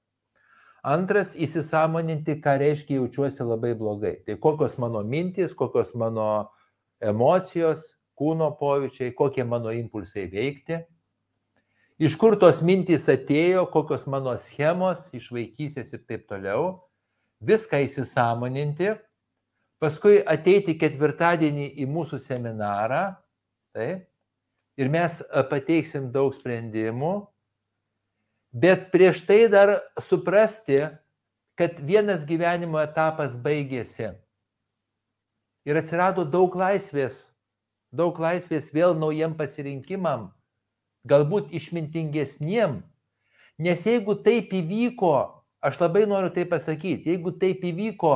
[0.87, 4.15] Antras, įsisamoninti, ką reiškia jaučiuosi labai blogai.
[4.25, 6.29] Tai kokios mano mintys, kokios mano
[7.01, 10.81] emocijos, kūno pojūčiai, kokie mano impulsai veikti.
[12.01, 16.79] Iš kur tos mintys atėjo, kokios mano schemos iš vaikysės ir taip toliau.
[17.45, 18.95] Viską įsisamoninti.
[19.81, 23.05] Paskui ateiti ketvirtadienį į mūsų seminarą.
[23.77, 24.09] Taip,
[24.81, 25.21] ir mes
[25.53, 27.13] pateiksim daug sprendimų,
[28.53, 30.89] Bet prieš tai dar suprasti,
[31.55, 34.11] kad vienas gyvenimo etapas baigėsi.
[35.69, 37.29] Ir atsirado daug laisvės,
[37.95, 40.31] daug laisvės vėl naujiem pasirinkimam,
[41.07, 42.81] galbūt išmintingesniem.
[43.61, 45.15] Nes jeigu taip įvyko,
[45.63, 48.15] aš labai noriu tai pasakyti, jeigu taip įvyko,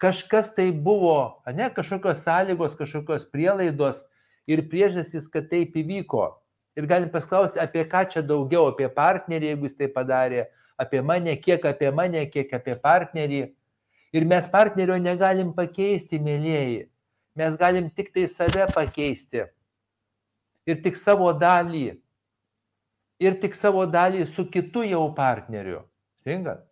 [0.00, 4.00] kažkas tai buvo, ne kažkokios sąlygos, kažkokios prielaidos
[4.48, 6.32] ir priežastys, kad taip įvyko,
[6.78, 10.44] ir galim pasklausti, apie ką čia daugiau, apie partnerį, jeigu jis tai padarė,
[10.78, 13.40] apie mane, kiek apie mane, kiek apie partnerį.
[14.14, 16.86] Ir mes partnerio negalim pakeisti, mėlyjeji.
[17.38, 19.42] Mes galim tik tai save pakeisti.
[20.70, 21.98] Ir tik savo dalį.
[23.18, 25.82] Ir tik savo dalį su kitu jau partneriu.
[26.22, 26.62] Singat?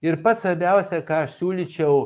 [0.00, 2.00] Ir pats svarbiausia, ką aš siūlyčiau,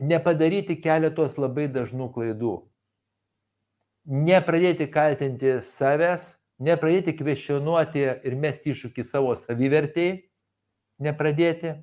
[0.00, 2.56] nepadaryti keletos labai dažnų klaidų
[4.08, 10.22] nepradėti kaltinti savęs, nepradėti kvestionuoti ir mesti iššūkį savo savivertėjai,
[11.04, 11.74] nepradėti,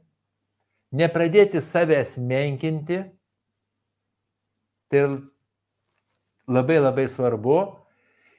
[0.95, 3.03] nepradėti savęs menkinti,
[4.91, 5.05] tai
[6.49, 7.59] labai labai svarbu,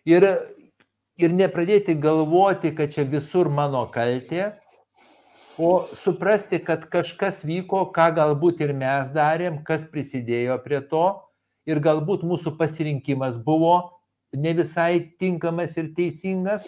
[0.06, 0.26] ir,
[1.16, 4.50] ir nepradėti galvoti, kad čia visur mano kaltė,
[5.56, 11.06] o suprasti, kad kažkas vyko, ką galbūt ir mes darėm, kas prisidėjo prie to
[11.66, 13.76] ir galbūt mūsų pasirinkimas buvo
[14.36, 16.66] ne visai tinkamas ir teisingas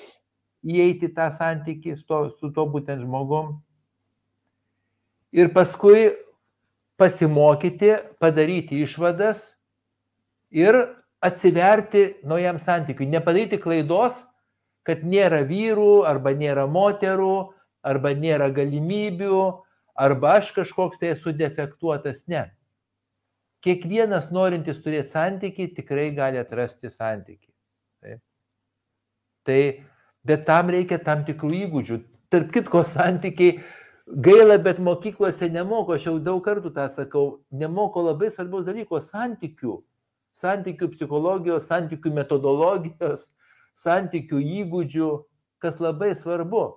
[0.66, 3.58] įeiti tą santykį su su to būtent žmogum.
[5.32, 6.16] Ir paskui
[6.98, 9.54] pasimokyti, padaryti išvadas
[10.50, 10.74] ir
[11.20, 13.06] atsiverti naujam santykiui.
[13.06, 14.24] Nepadaryti klaidos,
[14.82, 17.52] kad nėra vyrų arba nėra moterų
[17.84, 19.42] arba nėra galimybių
[19.94, 22.24] arba aš kažkoks tai esu defektuotas.
[22.26, 22.48] Ne
[23.64, 27.50] kiekvienas norintis turėti santykį tikrai gali atrasti santykį.
[28.04, 28.22] Taip.
[29.48, 29.60] Tai,
[30.28, 32.00] bet tam reikia tam tikrų įgūdžių.
[32.28, 33.62] Tarp kitko, santykiai
[34.08, 39.82] gaila, bet mokyklose nemoko, aš jau daug kartų tą sakau, nemoko labai svarbiaus dalyko- santykių.
[40.38, 43.30] Santykių psichologijos, santykių metodologijos,
[43.74, 45.24] santykių įgūdžių,
[45.58, 46.76] kas labai svarbu.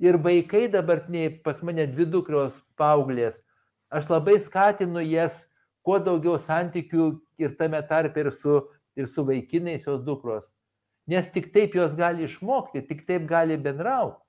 [0.00, 3.42] Ir vaikai dabartiniai pas mane dvi dukros paauglės,
[3.90, 5.49] aš labai skatinu jas
[5.86, 8.60] kuo daugiau santykių ir tame tarp ir su,
[8.96, 10.50] ir su vaikinais jos dukros.
[11.10, 14.20] Nes tik taip jos gali išmokti, tik taip gali bendrauti.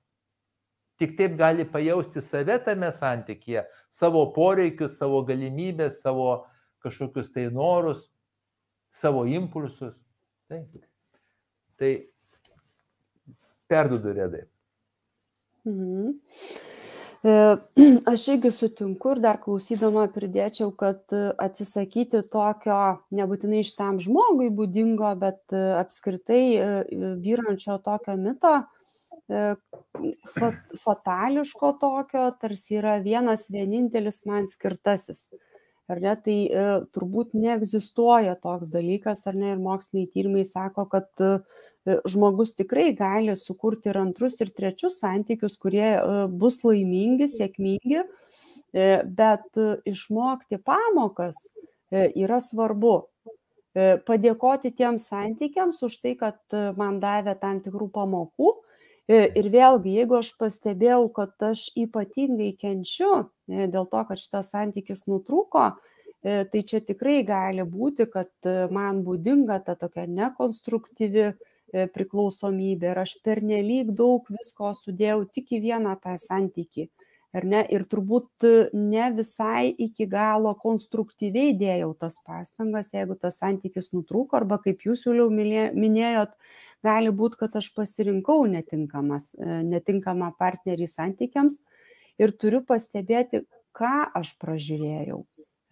[1.00, 6.44] Tik taip gali pajausti save tame santykėje, savo poreikius, savo galimybės, savo
[6.84, 8.04] kažkokius tai norus,
[8.94, 9.94] savo impulsus.
[10.50, 10.84] Taip.
[11.80, 11.92] Tai
[13.70, 14.44] perdudu redai.
[15.64, 16.18] Mhm.
[17.22, 17.32] E,
[18.12, 22.78] aš irgi sutinku ir dar klausydama pridėčiau, kad e, atsisakyti tokio
[23.14, 26.42] nebūtinai šitam žmogui būdingo, bet e, apskritai
[27.22, 28.56] vyrančio tokio mito,
[30.82, 35.30] fatališko tokio, tarsi yra vienas vienintelis man skirtasis
[35.90, 36.64] ar ne, tai e,
[36.94, 41.32] turbūt neegzistuoja toks dalykas, ar ne, ir moksliniai tyrimai sako, kad e,
[42.08, 48.90] žmogus tikrai gali sukurti ir antrus, ir trečius santykius, kurie e, bus laimingi, sėkmingi, e,
[49.20, 51.42] bet e, išmokti pamokas
[51.90, 52.96] e, yra svarbu.
[53.72, 58.52] E, padėkoti tiems santykiams už tai, kad e, man davė tam tikrų pamokų.
[59.10, 63.10] E, ir vėlgi, jeigu aš pastebėjau, kad aš ypatingai kenčiu
[63.48, 65.72] dėl to, kad šitas santykis nutrūko,
[66.22, 71.34] e, tai čia tikrai gali būti, kad e, man būdinga ta tokia nekonstruktyvi e,
[71.90, 76.88] priklausomybė ir aš pernelyg daug visko sudėjau tik į vieną tą santykį.
[77.32, 77.62] Ar ne?
[77.72, 78.44] Ir turbūt
[78.76, 85.06] ne visai iki galo konstruktyviai dėjau tas pastangas, jeigu tas santykis nutrūko, arba kaip jūs
[85.08, 86.34] jau minėjot,
[86.82, 91.62] gali būti, kad aš pasirinkau netinkamas, netinkamą partnerį santykiams,
[92.20, 93.44] ir turiu pastebėti,
[93.76, 95.20] ką aš pražiūrėjau,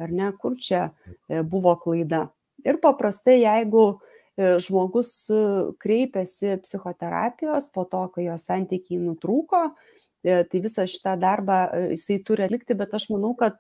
[0.01, 2.29] ar ne, kur čia e, buvo klaida.
[2.65, 5.41] Ir paprastai, jeigu e, žmogus e,
[5.81, 9.65] kreipiasi psichoterapijos po to, kai jo santykiai nutrūko,
[10.21, 11.63] tai visą šitą darbą
[11.95, 13.55] jisai turi atlikti, bet aš manau, kad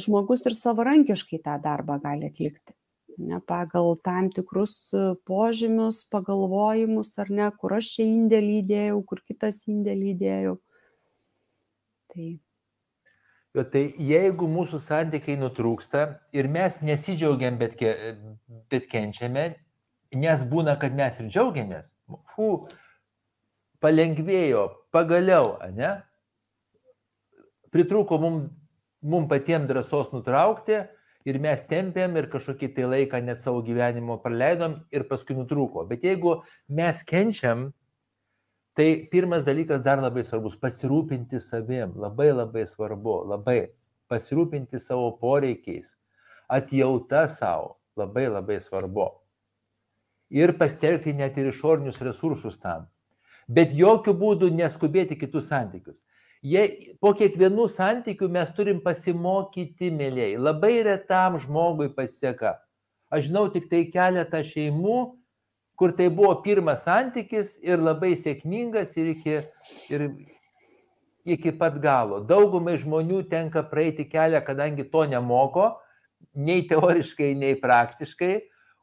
[0.00, 2.72] žmogus ir savarankiškai tą darbą gali atlikti.
[3.16, 4.92] Ne, pagal tam tikrus
[5.24, 10.56] požymius, pagalvojimus, ar ne, kur aš čia indėlį įdėjau, kur kitas indėlį įdėjau.
[12.12, 12.26] Tai.
[13.56, 16.02] Jo, tai jeigu mūsų santykiai nutrūksta
[16.36, 17.94] ir mes nesidžiaugiam, bet, ke,
[18.68, 19.46] bet kenčiame,
[20.12, 21.88] nes būna, kad mes ir džiaugiamės,
[22.34, 22.50] fu,
[23.80, 25.94] palengvėjo, pagaliau, ne?
[27.72, 28.52] Pritrūko mums
[29.06, 30.82] mum patiems drąsos nutraukti
[31.26, 35.84] ir mes tempėm ir kažkokį tai laiką net savo gyvenimo praleidom ir paskui nutrūko.
[35.90, 37.72] Bet jeigu mes kenčiam,
[38.76, 41.94] Tai pirmas dalykas dar labai svarbus- pasirūpinti savim.
[41.96, 43.70] Labai labai svarbu, labai
[44.10, 45.96] pasirūpinti savo poreikiais,
[46.50, 49.08] atjauta savo, labai labai svarbu.
[50.30, 52.86] Ir pastelgti net ir išorinius resursus tam.
[53.48, 56.02] Bet jokių būdų neskubėti kitus santykius.
[56.46, 60.36] Jie, po kiekvienų santykių mes turim pasimokyti, mėlyjei.
[60.38, 62.54] Labai retam žmogui pasiseka.
[63.10, 64.98] Aš žinau tik tai keletą šeimų,
[65.78, 69.36] kur tai buvo pirmas santykis ir labai sėkmingas ir iki,
[69.90, 70.06] ir
[71.36, 72.22] iki pat galo.
[72.22, 75.72] Daugumai žmonių tenka praeiti kelią, kadangi to nemoko,
[76.36, 78.34] nei teoriškai, nei praktiškai,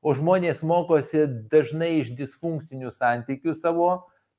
[0.03, 3.93] o žmonės mokosi dažnai iš disfunkcinių santykių savo,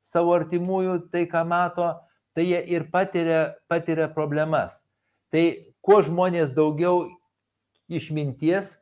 [0.04, 1.94] savo artimųjų, tai ką mato,
[2.34, 4.80] tai jie ir patiria, patiria problemas.
[5.32, 5.44] Tai
[5.84, 7.06] kuo žmonės daugiau
[7.90, 8.74] išminties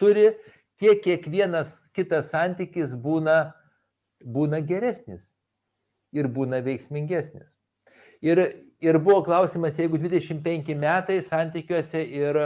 [0.00, 0.32] turi,
[0.80, 3.54] tiek kiekvienas kitas santykis būna,
[4.20, 5.34] būna geresnis
[6.14, 7.54] ir būna veiksmingesnis.
[8.24, 8.40] Ir,
[8.80, 12.38] ir buvo klausimas, jeigu 25 metai santykiuose ir,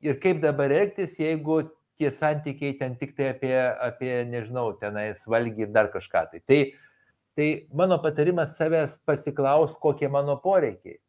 [0.00, 1.62] ir kaip dabar elgtis, jeigu
[2.00, 6.24] tie santykiai ten tik tai apie, apie nežinau, tenais valgy ir dar kažką.
[6.32, 6.60] Tai, tai,
[7.40, 11.00] tai mano patarimas savęs pasiklaus, kokie mano poreikiai.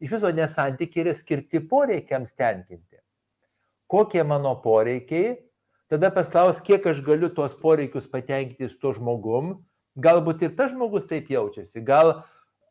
[0.00, 3.02] Iš viso nesantykiai yra skirti poreikiams tenkinti
[3.88, 5.38] kokie mano poreikiai,
[5.88, 9.56] tada paklaus, kiek aš galiu tuos poreikius patenkinti su tuo žmogum.
[9.98, 12.20] Galbūt ir tas žmogus taip jaučiasi, gal,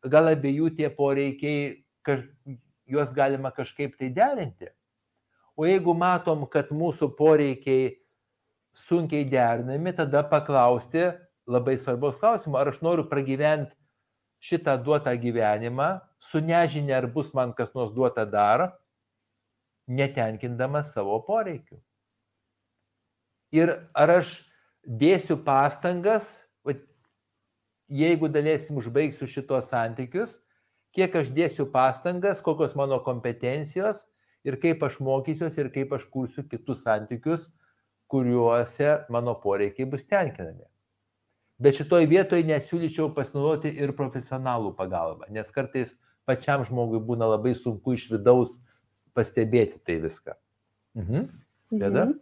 [0.06, 2.22] gal abiejų tie poreikiai, kaž,
[2.88, 4.70] juos galima kažkaip tai derinti.
[5.58, 7.98] O jeigu matom, kad mūsų poreikiai
[8.86, 11.10] sunkiai derinami, tada paklausti
[11.48, 13.74] labai svarbus klausimą, ar aš noriu pragyventi
[14.44, 18.68] šitą duotą gyvenimą, su nežinia, ar bus man kas nors duota dar,
[19.88, 21.80] netenkindamas savo poreikių.
[23.56, 24.34] Ir ar aš
[24.84, 26.36] dėsiu pastangas,
[27.88, 30.36] jeigu dalėsim užbaigsiu šitos santykius,
[30.92, 34.04] kiek aš dėsiu pastangas, kokios mano kompetencijos
[34.44, 37.48] ir kaip aš mokysiuosi ir kaip aš kursiu kitus santykius,
[38.08, 40.64] kuriuose mano poreikiai bus tenkinami.
[41.58, 45.96] Bet šitoj vietoje nesiūlyčiau pasinaudoti ir profesionalų pagalbą, nes kartais
[46.28, 48.58] pačiam žmogui būna labai sunku iš vidaus
[49.16, 50.36] pastebėti tai viską.
[50.98, 51.28] Mhm.
[51.68, 52.04] Tada?
[52.06, 52.14] Mhm.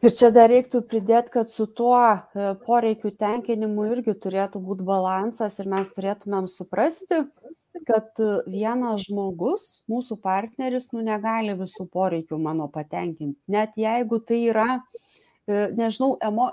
[0.00, 5.58] Ir čia dar reiktų pridėti, kad su tuo e, poreikių tenkinimu irgi turėtų būti balansas
[5.60, 7.20] ir mes turėtumėm suprasti,
[7.84, 13.36] kad e, vienas žmogus, mūsų partneris, nu negali visų poreikių mano patenkinti.
[13.52, 15.09] Net jeigu tai yra, e,
[15.76, 16.48] nežinau, emo,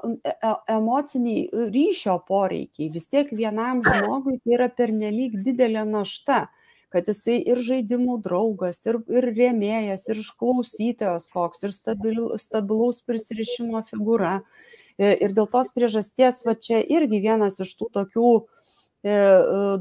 [0.72, 6.48] emociniai ryšio poreikiai, vis tiek vienam žmogui tai yra pernelyg didelė našta
[6.94, 13.84] kad jisai ir žaidimų draugas, ir, ir rėmėjas, ir išklausytojas koks, ir stabil, stabilaus prisirišimo
[13.90, 14.38] figūra.
[14.98, 18.46] E, ir dėl tos priežasties, va čia irgi vienas iš tų tokių e,
[19.12, 19.18] e,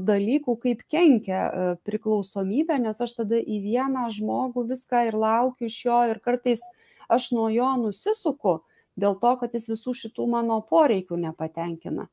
[0.09, 1.41] dalykų, kaip kenkia
[1.87, 6.65] priklausomybė, nes aš tada į vieną žmogų viską ir laukiu iš jo ir kartais
[7.07, 8.59] aš nuo jo nusisuku
[8.99, 12.07] dėl to, kad jis visų šitų mano poreikių nepatenkina.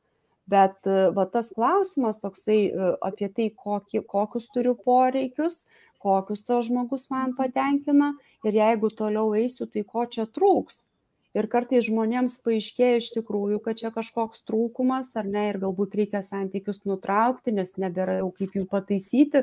[0.51, 0.85] Bet
[1.17, 2.59] va tas klausimas toksai
[3.01, 5.63] apie tai, kokį, kokius turiu poreikius,
[6.05, 8.13] kokius to žmogus man patenkina
[8.45, 10.91] ir jeigu toliau eisiu, tai ko čia trūks.
[11.35, 16.21] Ir kartai žmonėms paaiškėja iš tikrųjų, kad čia kažkoks trūkumas ar ne, ir galbūt reikia
[16.23, 19.43] santykius nutraukti, nes nebėra jau kaip jų pataisyti.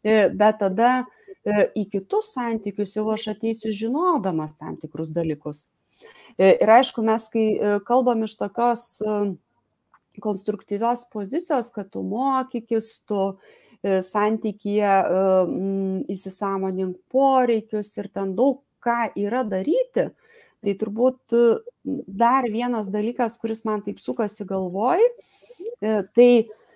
[0.00, 5.66] E, bet tada e, į kitus santykius jau aš ateisiu žinodamas tam tikrus dalykus.
[6.38, 7.46] E, ir aišku, mes kai
[7.86, 8.84] kalbam iš tokios
[10.20, 13.20] konstruktyvios pozicijos, kad tu mokykis, tu
[13.82, 15.24] e, santykyje e,
[16.14, 20.10] įsisamonink poreikius ir ten daug ką yra daryti,
[20.60, 21.44] tai turbūt e,
[22.06, 25.02] dar vienas dalykas, kuris man taip sukasi galvoj,
[25.80, 26.30] tai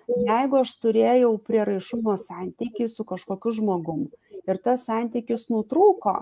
[0.09, 4.07] jeigu aš turėjau prieraišumo santykiai su kažkokiu žmogum
[4.49, 6.15] ir tas santykis nutrūko,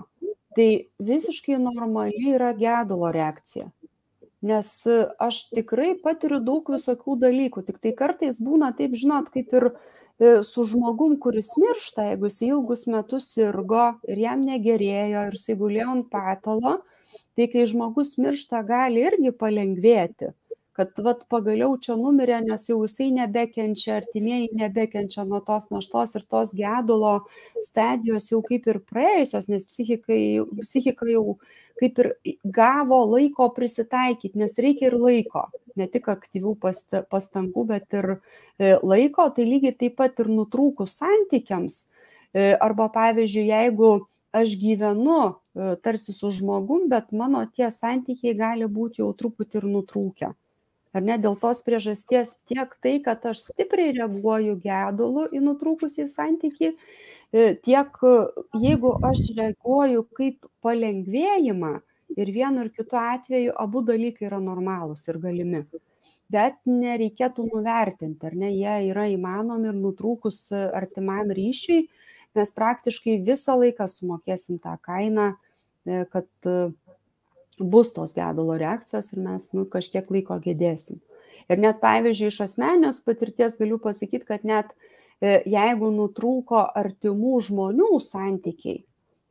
[0.56, 3.68] tai visiškai normali yra gedulo reakcija.
[4.44, 4.70] Nes
[5.24, 10.42] aš tikrai patiriu daug visokių dalykų, tik tai kartais būna taip, žinot, kaip ir e,
[10.44, 15.88] su žmogum, kuris miršta, jeigu jis ilgus metus sirgo ir jam negerėjo ir jisai gulėjo
[15.96, 16.74] ant patalo,
[17.38, 20.34] tai kai žmogus miršta, gali irgi palengvėti
[20.74, 26.24] kad vat pagaliau čia numirė, nes jau jisai nebekenčia, artimieji nebekenčia nuo tos naštos ir
[26.26, 27.12] tos gedulo
[27.62, 31.38] stadijos jau kaip ir praėjusios, nes psichika, jau
[31.78, 32.10] kaip ir
[32.58, 35.46] gavo laiko prisitaikyti, nes reikia ir laiko,
[35.78, 41.80] ne tik aktyvių pastangų, bet ir e, laiko, tai lygiai taip pat ir nutrūkus santykiams.
[42.34, 43.96] E, arba pavyzdžiui, jeigu
[44.34, 49.76] aš gyvenu e, tarsi su žmogum, bet mano tie santykiai gali būti jau truputį ir
[49.76, 50.38] nutrūkę
[50.94, 56.70] ar ne dėl tos priežasties tiek tai kad aš stipriai reaguoju gedulu į nutrūkusį santykį
[56.70, 56.76] e,
[57.66, 57.98] tiek
[58.62, 61.74] jeigu aš reaguoju kaip palengvėjimą
[62.16, 65.64] ir vienu ir kitu atveju abu dalykai yra normalūs ir galimi.
[66.32, 71.84] Bet nereikėtų nuvertinti, ar ne, jie yra įmanomi ir nutrūkus artimam ryšiui,
[72.34, 75.34] mes praktiškai visą laiką sumokėsim tą kainą,
[75.84, 76.28] e, kad
[77.58, 81.00] bus tos gedulo reakcijos ir mes nu, kažkiek laiko gedėsim.
[81.50, 84.72] Ir net pavyzdžiui, iš asmenės patirties galiu pasakyti, kad net
[85.20, 88.80] e, jeigu nutrūko artimų žmonių santykiai,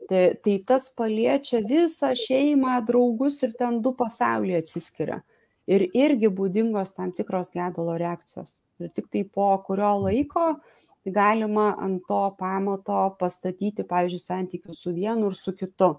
[0.09, 5.21] tai, tai tas paliečia visą šeimą, draugus ir ten du pasaulyje atsiskiria.
[5.63, 8.59] Ir irgi būdingos tam tikros gedulo reakcijos.
[8.83, 10.57] Ir tik tai po kurio laiko
[11.05, 15.95] galima ant to pamato pastatyti, pavyzdžiui, santykius su vienu ir su kitu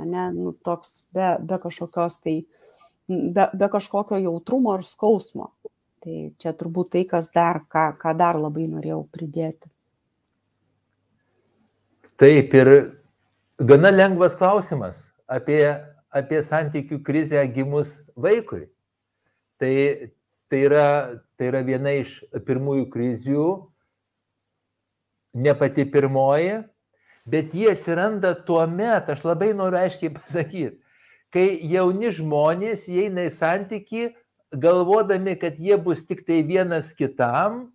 [0.00, 2.36] ne, nu, toks be, be kažkokios tai,
[3.08, 5.52] be, be kažkokio jautrumo ar skausmo.
[6.04, 9.70] Tai čia turbūt tai, kas dar, ką, ką dar labai norėjau pridėti.
[12.20, 12.70] Taip ir
[13.58, 15.62] gana lengvas klausimas apie,
[16.12, 18.68] apie santykių krizę gimus vaikui.
[19.58, 19.72] Tai,
[20.52, 20.86] tai, yra,
[21.38, 23.48] tai yra viena iš pirmųjų krizių,
[25.34, 26.60] ne pati pirmoji,
[27.26, 30.76] bet jie atsiranda tuo met, aš labai noriu aiškiai pasakyti,
[31.34, 34.08] kai jauni žmonės įeina į santyki,
[34.54, 37.72] galvodami, kad jie bus tik tai vienas kitam,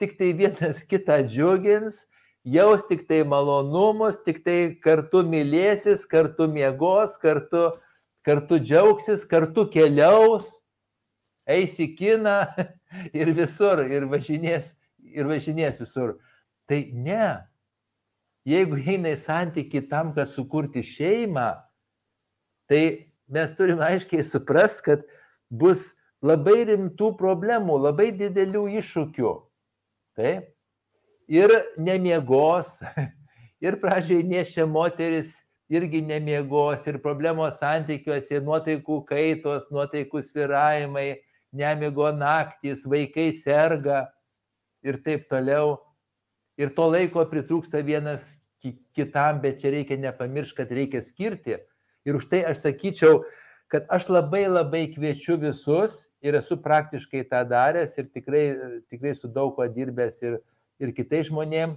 [0.00, 2.04] tik tai vienas kitą džiugins,
[2.44, 7.70] jaus tik tai malonumus, tik tai kartu mylėsis, kartu miegos, kartu,
[8.24, 10.48] kartu džiaugsis, kartu keliaus,
[11.44, 12.38] eis į kiną
[13.20, 14.74] ir visur, ir važinės,
[15.04, 16.16] ir važinės visur.
[16.68, 17.26] Tai ne,
[18.48, 21.48] jeigu eina į santyki tam, kad sukurti šeimą,
[22.68, 22.82] tai
[23.28, 25.04] mes turime aiškiai suprast, kad
[25.50, 25.90] bus
[26.24, 29.32] labai rimtų problemų, labai didelių iššūkių.
[30.18, 30.50] Taip?
[31.28, 32.78] Ir nemiegos,
[33.64, 35.40] ir pradžiai nešia moteris
[35.72, 41.22] irgi nemiegos, ir problemos santykiuose, nuotaikų kaitos, nuotaikų sviravimai,
[41.54, 44.04] nemigo naktis, vaikai serga
[44.84, 45.78] ir taip toliau.
[46.60, 48.36] Ir to laiko pritrūksta vienas
[48.96, 51.58] kitam, bet čia reikia nepamiršti, kad reikia skirti.
[52.04, 53.22] Ir už tai aš sakyčiau,
[53.72, 58.44] kad aš labai labai kviečiu visus ir esu praktiškai tą daręs ir tikrai,
[58.92, 60.38] tikrai su daug ko dirbęs ir,
[60.80, 61.76] ir kitais žmonėm,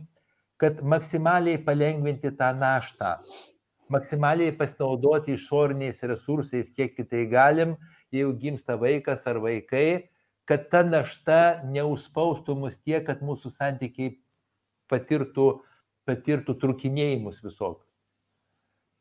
[0.62, 3.16] kad maksimaliai palengvinti tą naštą,
[3.94, 7.76] maksimaliai pasinaudoti išoriniais resursais, kiek kitai galim,
[8.14, 10.10] jeigu gimsta vaikas ar vaikai,
[10.48, 14.16] kad ta našta neuspaustų mus tiek, kad mūsų santykiai
[14.92, 15.48] patirtų,
[16.08, 17.88] patirtų trukinėjimus visokius.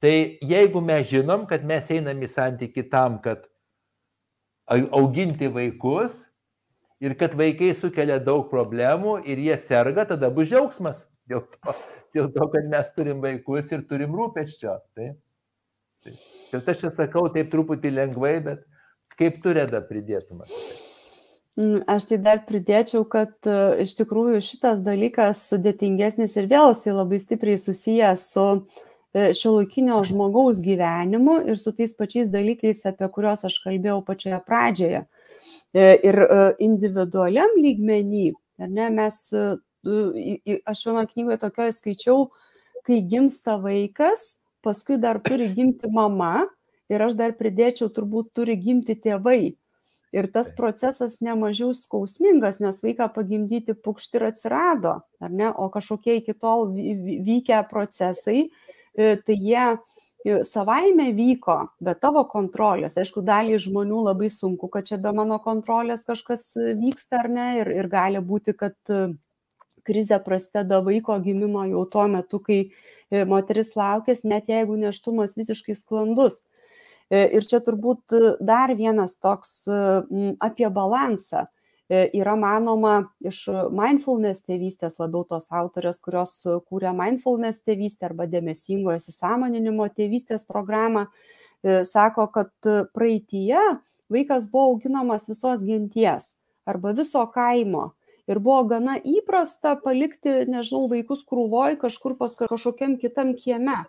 [0.03, 0.15] Tai
[0.45, 3.47] jeigu mes žinom, kad mes einam į santyki tam, kad
[4.69, 6.27] auginti vaikus
[7.01, 11.77] ir kad vaikai sukelia daug problemų ir jie serga, tada bus džiaugsmas dėl to,
[12.17, 14.77] dėl to kad mes turim vaikus ir turim rūpeščio.
[14.97, 15.13] Tai,
[16.05, 16.17] tai.
[16.53, 18.67] Ir aš čia sakau taip truputį lengvai, bet
[19.17, 20.53] kaip tu reda pridėtumas?
[20.53, 20.86] Mm,
[21.57, 27.21] aš tai dar pridėčiau, kad e, iš tikrųjų šitas dalykas sudėtingesnis ir vėl jisai labai
[27.23, 28.45] stipriai susijęs su
[29.17, 35.05] e, šiuolaikinio žmogaus gyvenimu ir su tais pačiais dalykais, apie kuriuos aš kalbėjau pačioje pradžioje.
[35.73, 36.21] E, ir
[36.63, 38.29] individualiam lygmenį,
[38.61, 39.21] ar ne, mes
[40.67, 42.31] aš vienoje knygoje tokioje skaičiau,
[42.87, 46.49] kai gimsta vaikas, paskui dar turi gimti mama
[46.93, 49.57] ir aš dar pridėčiau, turbūt turi gimti tėvai.
[50.17, 56.17] Ir tas procesas nemažiau skausmingas, nes vaiką pagimdyti pukšti ir atsirado, ar ne, o kažkokie
[56.23, 58.47] iki tol vykę procesai,
[58.97, 62.97] e, tai jie e, savaime vyko, be tavo kontrolės.
[62.97, 66.49] Aišku, daliai žmonių labai sunku, kad čia be mano kontrolės kažkas
[66.81, 68.77] vyksta ar ne, ir, ir gali būti, kad
[69.87, 75.77] krizė prasideda vaiko gimimo jau tuo metu, kai e, moteris laukės, net jeigu neštumas visiškai
[75.79, 76.45] sklandus.
[77.11, 79.67] E, ir čia turbūt dar vienas toks
[80.43, 81.47] apie balansą.
[81.87, 86.35] E, yra manoma iš mindfulness tėvystės labiau tos autorės, kurios
[86.67, 91.07] kūrė mindfulness tėvystę arba dėmesingojo įsisamoninimo tėvystės programą,
[91.63, 92.51] sako, kad
[92.95, 93.63] praeitie
[94.13, 96.37] vaikas buvo auginamas visos genties
[96.67, 97.93] arba viso kaimo
[98.27, 103.85] ir buvo gana įprasta palikti, nežinau, vaikus krūvoj kažkur pas kažkokiam kitam kieme.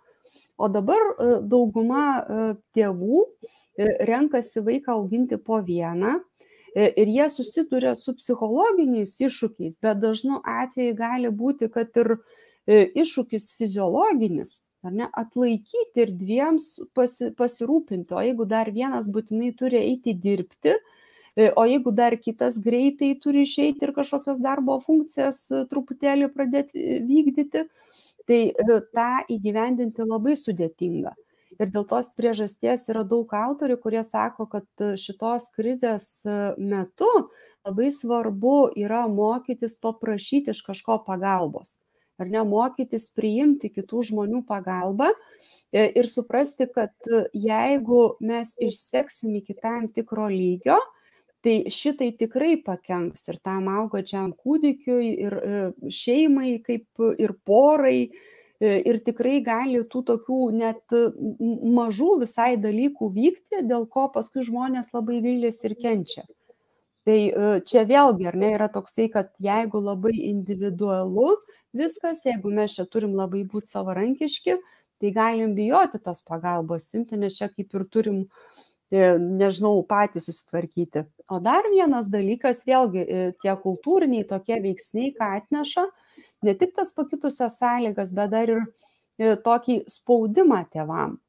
[0.57, 6.17] O dabar e, dauguma e, tėvų e, renkasi vaiką auginti po vieną
[6.77, 12.11] ir jie susiduria su psichologiniais iššūkiais, bet dažnu atveju gali būti, kad ir
[12.67, 14.51] iššūkis fiziologinis,
[14.85, 20.75] ar ne, atlaikyti ir dviems pasi, pasirūpinti, o jeigu dar vienas būtinai turi eiti dirbti,
[21.57, 27.65] o jeigu dar kitas greitai turi išeiti ir kažkokios darbo funkcijas truputėlį pradėti vykdyti,
[28.28, 28.41] tai
[28.93, 31.13] tą įgyvendinti labai sudėtinga.
[31.57, 36.07] Ir dėl tos priežasties yra daug autorių, kurie sako, kad šitos krizės
[36.59, 37.09] metu
[37.65, 41.80] labai svarbu yra mokytis paprašyti iš kažko pagalbos.
[42.17, 45.11] Ar ne mokytis priimti kitų žmonių pagalbą
[45.73, 46.93] ir suprasti, kad
[47.34, 50.80] jeigu mes išseksim iki tam tikro lygio,
[51.47, 55.59] tai šitai tikrai pakenks ir tam augančiam kūdikiui, ir e,
[55.95, 58.09] šeimai, kaip ir porai.
[58.57, 60.95] E, ir tikrai gali tų tokių net
[61.77, 66.25] mažų visai dalykų vykti, dėl ko paskui žmonės labai gailės ir kenčia.
[67.07, 71.37] Tai e, čia vėlgi, ar ne, yra toksai, kad jeigu labai individualu
[71.77, 74.57] viskas, jeigu mes čia turim labai būti savarankiški,
[74.99, 81.05] tai galim bijoti tos pagalbos simti, nes čia kaip ir turim E, nežinau, patys susitvarkyti.
[81.29, 85.85] O dar vienas dalykas, vėlgi, e, tie kultūriniai tokie veiksniai, ką atneša,
[86.43, 88.61] ne tik tas pakitusias sąlygas, bet dar ir
[89.19, 91.19] e, tokį spaudimą tėvam.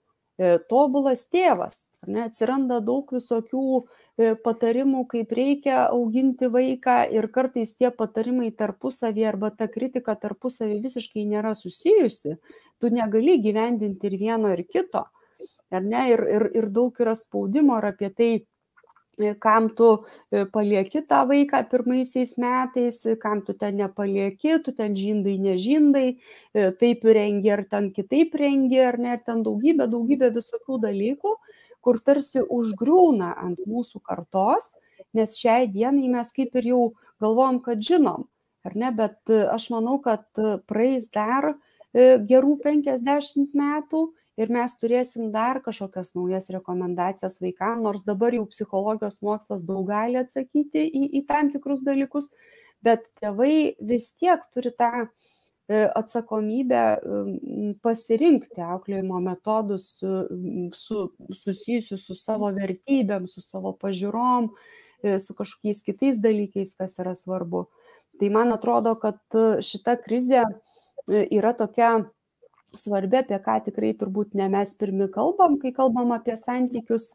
[0.70, 3.88] Tobulas tėvas, ne, atsiranda daug visokių
[4.44, 11.26] patarimų, kaip reikia auginti vaiką ir kartais tie patarimai tarpusavį arba ta kritika tarpusavį visiškai
[11.26, 12.36] nėra susijusi.
[12.78, 15.08] Tu negali gyvendinti ir vieno, ir kito
[15.70, 18.30] ar ne, ir, ir, ir daug yra spaudimo ir apie tai,
[19.18, 19.88] e, kam tu
[20.30, 26.08] e, palieki tą vaiką pirmaisiais metais, kam tu ten nepalieki, tu ten žindai, nežindai,
[26.54, 31.36] e, taip rengi ar ten kitaip rengi, ar ne, ir ten daugybė, daugybė visokių dalykų,
[31.84, 34.76] kur tarsi užgrūna ant mūsų kartos,
[35.14, 36.82] nes šiai dienai mes kaip ir jau
[37.22, 38.26] galvojam, kad žinom,
[38.66, 40.26] ar ne, bet aš manau, kad
[40.68, 41.54] praeis dar
[41.94, 44.02] gerų 50 metų
[44.38, 50.20] ir mes turėsim dar kažkokias naujas rekomendacijas vaikam, nors dabar jau psichologijos mokslas daug gali
[50.20, 52.30] atsakyti į, į tam tikrus dalykus,
[52.84, 55.08] bet tėvai vis tiek turi tą e,
[55.98, 56.84] atsakomybę
[57.82, 61.00] pasirinkti auklėjimo metodus su,
[61.42, 64.52] susijusius su savo vertybėm, su savo pažiūrom,
[65.02, 67.66] su kažkokiais kitais dalykais, kas yra svarbu.
[68.18, 69.20] Tai man atrodo, kad
[69.62, 70.42] šita krizė
[71.06, 72.00] yra tokia
[72.76, 77.14] svarbi, apie ką tikrai turbūt ne mes pirmi kalbam, kai kalbam apie santykius,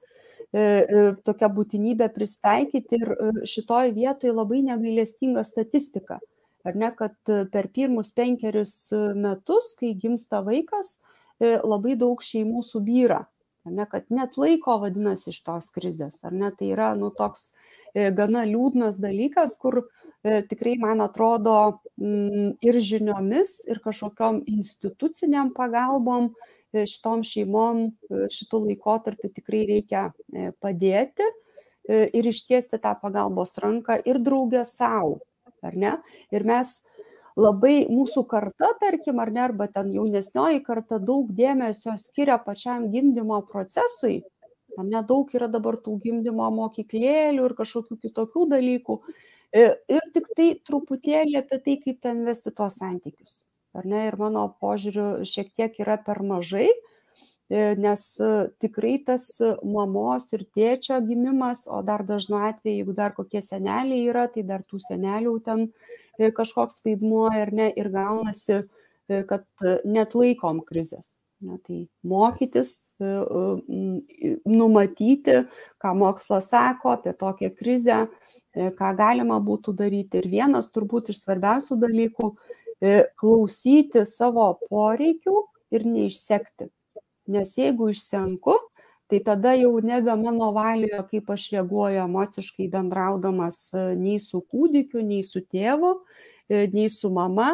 [1.25, 3.11] tokia būtinybė pristaikyti ir
[3.49, 6.19] šitoj vietoje labai negailestinga statistika.
[6.63, 7.15] Ar ne, kad
[7.51, 11.01] per pirmus penkerius metus, kai gimsta vaikas,
[11.41, 13.25] labai daug šeimų subyra.
[13.63, 16.21] Ar ne, kad net laiko vadinasi iš tos krizės.
[16.23, 17.51] Ar ne, tai yra nu, toks
[17.93, 19.87] gana liūdnas dalykas, kur
[20.23, 21.83] tikrai, man atrodo,
[22.63, 26.31] ir žiniomis, ir kažkokiam instituciniam pagalbom
[26.73, 27.85] šitom šeimom
[28.33, 30.07] šitų laikotarpių tikrai reikia
[30.63, 31.27] padėti
[31.91, 35.19] ir ištiesti tą pagalbos ranką ir draugę savo,
[35.61, 35.97] ar ne?
[36.31, 36.71] Ir mes
[37.35, 43.41] labai, mūsų karta, tarkim, ar ne, arba ten jaunesnioji karta daug dėmesio skiria pačiam gimdymo
[43.49, 44.21] procesui,
[44.77, 48.99] ar ne, daug yra dabar tų gimdymo mokyklėlių ir kažkokių kitokių dalykų.
[49.53, 53.43] Ir tik tai truputėlį apie tai, kaip ten vesti tuos santykius
[53.73, 56.69] ar ne, ir mano požiūriu šiek tiek yra per mažai,
[57.53, 58.03] nes
[58.63, 59.25] tikrai tas
[59.61, 64.63] mamos ir tėčio gimimas, o dar dažnu atveju, jeigu dar kokie seneliai yra, tai dar
[64.69, 65.67] tų senelių ten
[66.37, 68.63] kažkoks vaidmuo ir ne, ir gaunasi,
[69.29, 69.45] kad
[69.83, 71.17] net laikom krizės.
[71.43, 72.69] Ne, tai mokytis,
[74.47, 75.41] numatyti,
[75.83, 77.97] ką mokslas sako apie tokią krizę,
[78.53, 80.21] ką galima būtų daryti.
[80.21, 82.29] Ir vienas turbūt iš svarbiausių dalykų
[83.19, 85.35] klausyti savo poreikių
[85.73, 86.69] ir neišsekti.
[87.33, 88.57] Nes jeigu išsenku,
[89.07, 93.59] tai tada jau nebe mano valioje, kaip aš reaguoju emociškai bendraudamas
[93.99, 95.93] nei su kūdikiu, nei su tėvu,
[96.49, 97.53] nei su mama,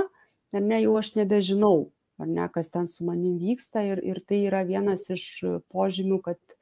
[0.56, 1.90] ar ne, jau aš nebežinau,
[2.20, 5.28] ar ne, kas ten su manim vyksta ir, ir tai yra vienas iš
[5.70, 6.58] požymių, kad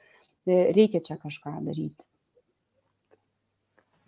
[0.48, 2.07] reikia čia kažką daryti.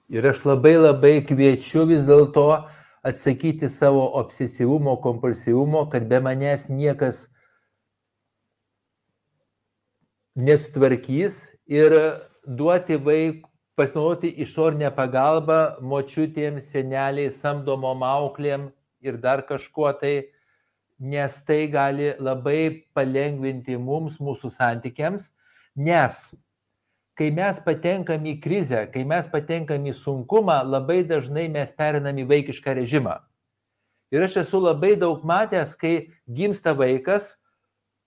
[0.10, 2.48] Ir aš labai labai kviečiu vis dėlto
[3.06, 7.28] atsakyti savo obsesyvumo, kompulsyvumo, kad be manęs niekas
[10.36, 11.96] nesutvarkys ir
[12.44, 13.50] duoti vaikui
[13.80, 18.68] pasinaudoti išorinę pagalbą močiutėms, seneliai, samdomom auklėm
[19.00, 20.16] ir dar kažkuo tai,
[21.00, 25.30] nes tai gali labai palengvinti mums, mūsų santykiams,
[25.80, 26.18] nes
[27.20, 32.30] kai mes patenkam į krizę, kai mes patenkam į sunkumą, labai dažnai mes perinam į
[32.30, 33.18] vaikišką režimą.
[34.16, 37.34] Ir aš esu labai daug matęs, kai gimsta vaikas,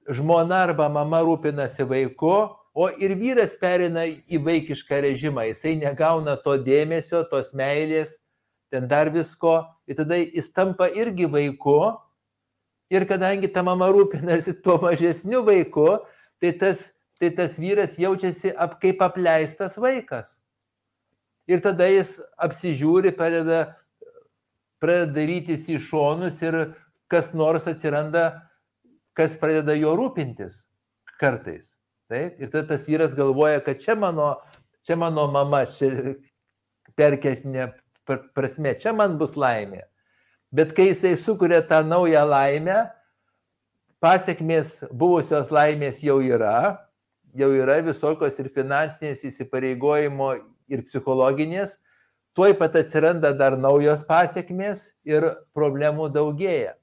[0.08, 5.44] žmona arba mama rūpinasi vaiku, o ir vyras perina į vaikišką režimą.
[5.50, 8.16] Jisai negauna to dėmesio, tos meilės,
[8.72, 9.60] ten dar visko.
[9.86, 11.92] Ir tada jis tampa irgi vaiku.
[12.92, 16.00] Ir kadangi ta mama rūpinasi tuo mažesniu vaiku,
[16.40, 16.88] tai tas
[17.22, 20.40] tai tas vyras jaučiasi ap, kaip apleistas vaikas.
[21.46, 23.76] Ir tada jis apsižiūri, pradeda,
[24.82, 26.58] pradeda darytis į šonus ir
[27.12, 28.42] kas nors atsiranda,
[29.14, 30.64] kas pradeda jo rūpintis
[31.22, 31.76] kartais.
[32.10, 32.42] Taip?
[32.42, 34.34] Ir tada tas vyras galvoja, kad čia mano,
[34.82, 36.16] čia mano mama, čia
[36.98, 37.70] perkeltinė
[38.34, 39.86] prasme, čia man bus laimė.
[40.52, 42.82] Bet kai jisai sukuria tą naują laimę,
[44.02, 46.82] pasiekmės buvusios laimės jau yra,
[47.36, 50.34] jau yra visokios ir finansinės įsipareigojimo
[50.72, 51.78] ir psichologinės,
[52.36, 56.76] tuoj pat atsiranda dar naujos pasiekmės ir problemų daugėja.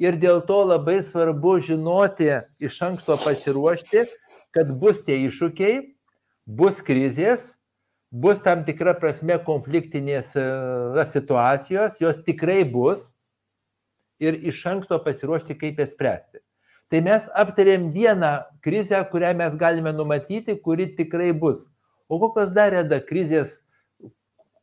[0.00, 4.06] Ir dėl to labai svarbu žinoti, iš anksto pasiruošti,
[4.52, 5.82] kad bus tie iššūkiai,
[6.48, 7.52] bus krizės,
[8.12, 10.32] bus tam tikra prasme konfliktinės
[11.12, 13.10] situacijos, jos tikrai bus
[14.22, 16.42] ir iš anksto pasiruošti, kaip jas spręsti.
[16.92, 18.30] Tai mes aptarėm vieną
[18.60, 21.70] krizę, kurią mes galime numatyti, kuri tikrai bus.
[22.04, 23.62] O kokios dar yra krizės,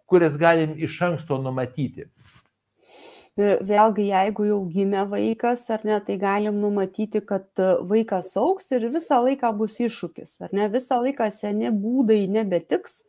[0.06, 2.06] kurias galim iš anksto numatyti?
[3.40, 7.48] Vėlgi, jeigu jau gimė vaikas, ar ne, tai galim numatyti, kad
[7.90, 13.08] vaikas auks ir visą laiką bus iššūkis, ar ne, visą laiką seni būdai nebetiks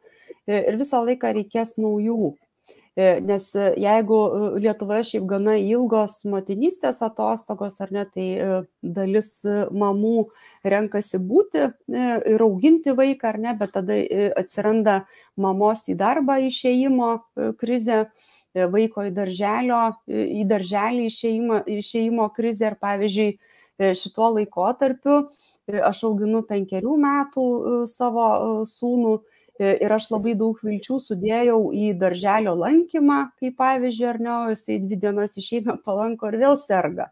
[0.48, 2.36] ir visą laiką reikės naujų.
[3.00, 8.26] E, nes e, jeigu e, Lietuvoje šiaip gana ilgos motinystės atostogos, ar ne, tai
[8.82, 9.30] dalis
[9.82, 10.26] mamų
[10.74, 11.68] renkasi būti
[12.34, 13.96] ir auginti vaiką, ar ne, bet tada
[14.42, 14.98] atsiranda
[15.40, 17.12] mamos į darbą išėjimo
[17.62, 18.02] krizė
[18.52, 19.80] vaiko į, darželio,
[20.10, 23.30] į darželį išėjimo, išėjimo krizę ir pavyzdžiui
[23.96, 25.22] šituo laikotarpiu
[25.88, 27.44] aš auginu penkerių metų
[27.88, 28.26] savo
[28.68, 29.20] sūnų
[29.60, 34.96] ir aš labai daug vilčių sudėjau į darželio lankymą, kaip pavyzdžiui, ar ne, jisai dvi
[35.02, 37.10] dienas išeina palanko ir vėl serga.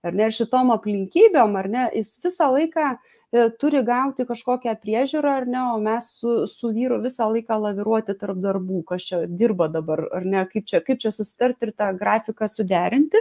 [0.00, 5.34] Ar ne, ir šitom aplinkybėm, ar ne, jis visą laiką e, turi gauti kažkokią priežiūrą
[5.42, 9.68] ar ne, o mes su, su vyru visą laiką laviruoti tarp darbų, kas čia dirba
[9.68, 13.20] dabar, ar ne, kaip čia, kaip čia susitarti ir tą grafiką suderinti.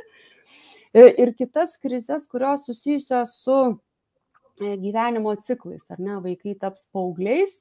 [0.95, 7.59] E, ir kitas krizės, kurios susijusios su e, gyvenimo ciklais, ar ne, vaikai taps paaugliais,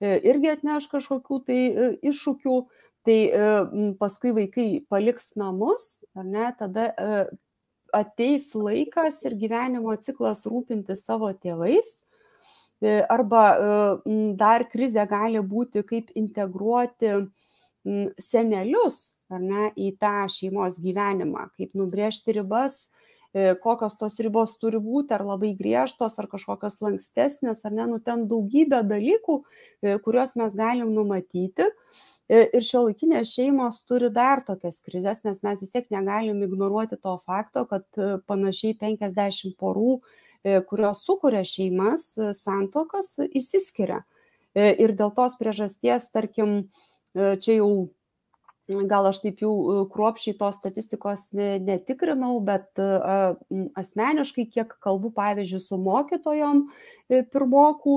[0.00, 1.60] irgi atneš kažkokių tai
[2.10, 2.56] iššūkių,
[3.04, 3.18] tai
[4.00, 6.90] paskui vaikai paliks namus, ar ne, tada
[7.92, 12.00] ateis laikas ir gyvenimo ciklas rūpinti savo tėvais.
[12.80, 17.12] E, arba e, dar krizė gali būti, kaip integruoti
[18.20, 19.00] senelius
[19.32, 23.09] ne, į tą šeimos gyvenimą, kaip nubrėžti ribas, e,
[23.62, 28.24] kokios tos ribos turi būti, ar labai griežtos, ar kažkokios lankstesnės, ar ne, nu ten
[28.30, 29.36] daugybė dalykų,
[30.02, 31.68] kuriuos mes galim numatyti
[32.30, 37.16] Ir šio laikinės šeimos turi dar tokias krizės, nes mes vis tiek negalim ignoruoti to
[37.26, 39.96] fakto, kad e, panašiai 50 porų,
[40.46, 44.04] e, kurios sukuria šeimas, e, santokas, įsiskiria.
[44.54, 46.64] Ir dėl tos priežasties, tarkim,
[47.14, 47.68] čia jau
[48.90, 49.52] gal aš taip jau
[49.92, 52.80] kruopšiai tos statistikos netikrinau, bet
[53.78, 56.64] asmeniškai, kiek kalbu, pavyzdžiui, su mokytojom
[57.08, 57.96] pirmokų,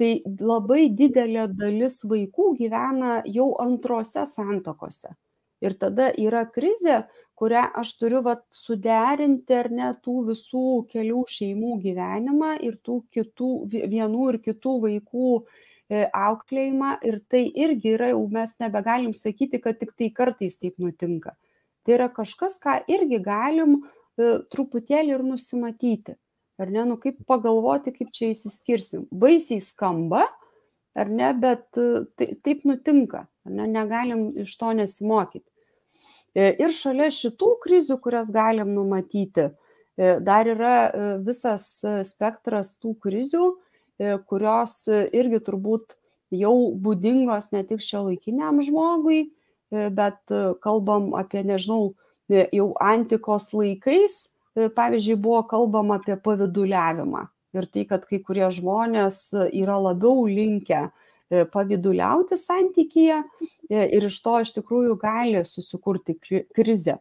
[0.00, 5.12] tai labai didelė dalis vaikų gyvena jau antrose santokose.
[5.60, 7.02] Ir tada yra krizė,
[7.36, 13.50] kurią aš turiu vat, suderinti ar ne tų visų kelių šeimų gyvenimą ir tų kitų,
[13.68, 15.44] vienų ir kitų vaikų e,
[15.90, 16.96] auklėjimą.
[17.06, 21.36] Ir tai irgi yra, jau mes nebegalim sakyti, kad tik tai kartais taip nutinka.
[21.84, 26.16] Tai yra kažkas, ką irgi galim e, truputėlį ir nusimatyti
[26.60, 29.06] ar ne, nu kaip pagalvoti, kaip čia įsiskirsim.
[29.10, 30.26] Baisiai skamba,
[30.98, 35.46] ar ne, bet tai, taip nutinka, ne, negalim iš to nesimokyti.
[36.36, 39.48] E, ir šalia šitų krizių, kurias galim numatyti,
[39.96, 41.66] e, dar yra e, visas
[42.06, 43.54] spektras tų krizių,
[44.30, 45.96] kurios irgi turbūt
[46.32, 49.26] jau būdingos ne tik šio laikiniam žmogui,
[49.70, 50.32] bet
[50.64, 51.92] kalbam apie, nežinau,
[52.30, 54.20] jau antikos laikais
[54.56, 60.80] E, pavyzdžiui, buvo kalbama apie paviduliavimą ir tai, kad kai kurie žmonės yra labiau linkę
[60.86, 66.18] e, paviduliauti santykyje e, ir iš to iš tikrųjų gali susikurti
[66.56, 66.98] krizę.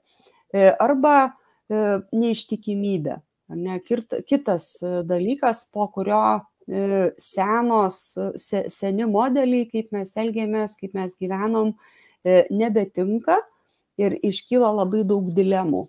[0.82, 1.36] Arba
[1.70, 3.20] neištikimybė.
[3.54, 3.76] Ne,
[4.26, 6.40] kitas dalykas, po kurio
[7.18, 8.02] senos,
[8.38, 11.72] seni modeliai, kaip mes elgėmės, kaip mes gyvenom,
[12.54, 13.40] nebetinka
[13.98, 15.88] ir iškyla labai daug dilemų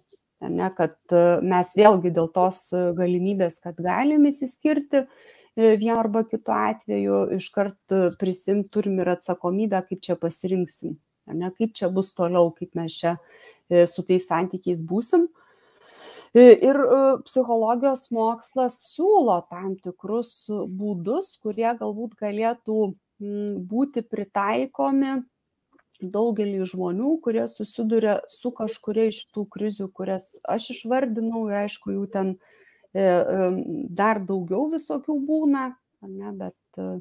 [0.49, 6.24] ne, kad e, mes vėlgi dėl tos e, galimybės, kad galim įsiskirti e, vienu arba
[6.28, 10.97] kitu atveju, iškart prisim turim ir atsakomybę, kaip čia pasirinksim,
[11.35, 13.16] ne, kaip čia bus toliau, kaip mes čia
[13.87, 15.28] su tais santykiais būsim.
[16.39, 16.78] Ir
[17.26, 22.76] psichologijos mokslas siūlo tam tikrus būdus, kurie galbūt galėtų
[23.70, 25.18] būti pritaikomi
[26.01, 32.07] daugelį žmonių, kurie susiduria su kažkuria iš tų krizių, kurias aš išvardinau ir aišku, jų
[32.14, 32.33] ten
[32.95, 33.05] e,
[34.01, 35.66] dar daugiau visokių būna,
[36.09, 37.01] ne, bet e,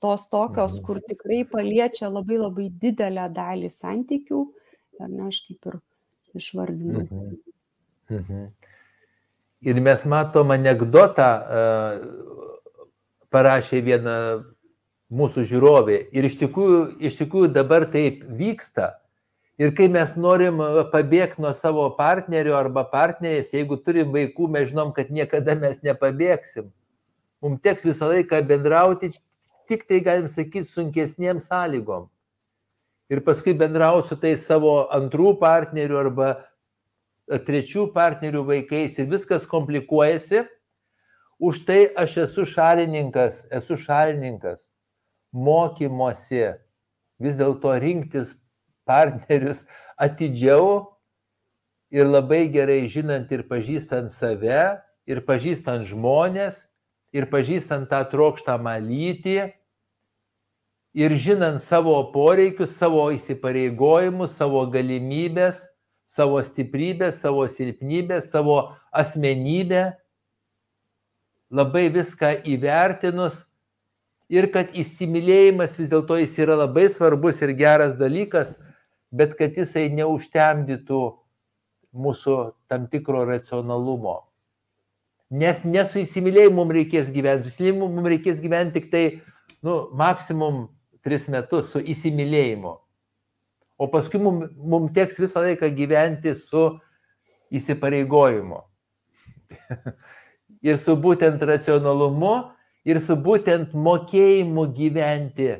[0.00, 0.86] tos tokios, mhm.
[0.86, 4.40] kur tikrai paliečia labai labai didelę dalį santykių,
[5.02, 5.80] ar ne, aš kaip ir
[6.40, 7.04] išvardinau.
[7.04, 7.47] Mhm.
[8.10, 8.48] Mhm.
[9.68, 12.28] Ir mes matom anegdotą, uh,
[13.34, 14.14] parašė viena
[15.08, 15.98] mūsų žiūrovė.
[16.12, 18.94] Ir iš tikrųjų, iš tikrųjų dabar taip vyksta.
[19.58, 20.60] Ir kai mes norim
[20.92, 26.68] pabėgti nuo savo partnerio arba partnerės, jeigu turim vaikų, mes žinom, kad niekada mes nepabėgsim.
[27.42, 29.10] Mums teks visą laiką bendrauti,
[29.68, 32.06] tik tai galim sakyti, sunkesniem sąlygom.
[33.10, 36.30] Ir paskui bendrauti su tais savo antrų partnerių arba
[37.28, 40.46] trečių partnerių vaikais ir viskas komplikuojasi.
[41.38, 44.64] Už tai aš esu šalininkas, esu šalininkas.
[45.32, 46.56] Mokymosi.
[47.20, 48.32] Vis dėlto rinktis
[48.88, 49.64] partnerius
[50.00, 50.88] atidžiau
[51.92, 56.64] ir labai gerai žinant ir pažįstant save, ir pažįstant žmonės,
[57.12, 59.38] ir pažįstant tą trokštamą lytį,
[60.98, 65.64] ir žinant savo poreikius, savo įsipareigojimus, savo galimybės,
[66.08, 68.60] savo stiprybės, savo silpnybės, savo
[68.96, 69.84] asmenybę,
[71.52, 73.44] labai viską įvertinus,
[74.28, 78.54] ir kad įsimylėjimas vis dėlto jis yra labai svarbus ir geras dalykas,
[79.10, 81.02] bet kad jisai neužtemdytų
[81.96, 82.36] mūsų
[82.68, 84.20] tam tikro racionalumo.
[85.28, 89.04] Nes ne su įsimylėjimu mums reikės gyventi, su įsimylėjimu mums reikės gyventi tik tai,
[89.64, 90.68] nu, maksimum
[91.04, 92.76] tris metus su įsimylėjimu.
[93.78, 96.64] O paskui mums, mums teks visą laiką gyventi su
[97.54, 98.58] įsipareigojimu.
[100.62, 102.34] ir su būtent racionalumu
[102.88, 105.50] ir su būtent mokėjimu gyventi,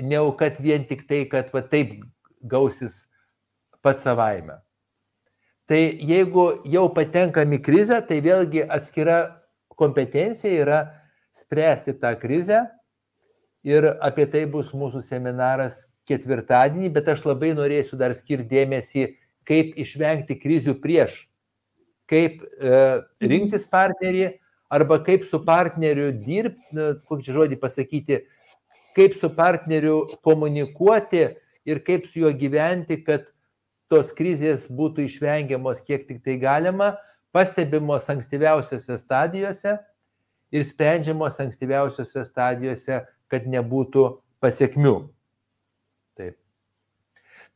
[0.00, 1.98] ne kad vien tik tai, kad va taip
[2.40, 3.04] gausis
[3.82, 4.60] pats savaime.
[5.68, 9.20] Tai jeigu jau patenkam į krizę, tai vėlgi atskira
[9.78, 10.80] kompetencija yra
[11.36, 12.64] spręsti tą krizę
[13.62, 19.06] ir apie tai bus mūsų seminaras ketvirtadienį, bet aš labai norėsiu dar skirti dėmesį,
[19.48, 21.24] kaip išvengti krizių prieš,
[22.10, 22.76] kaip e,
[23.22, 24.28] rinktis partnerį
[24.70, 28.20] arba kaip su partneriu dirbti, kokį žodį pasakyti,
[28.94, 31.26] kaip su partneriu komunikuoti
[31.66, 33.26] ir kaip su juo gyventi, kad
[33.90, 36.94] tos krizės būtų išvengiamos kiek tik tai galima,
[37.34, 39.76] pastebimos ankstyviausiose stadijose
[40.54, 44.06] ir sprendžiamos ankstyviausiose stadijose, kad nebūtų
[44.42, 44.94] pasiekmių.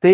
[0.05, 0.13] Tai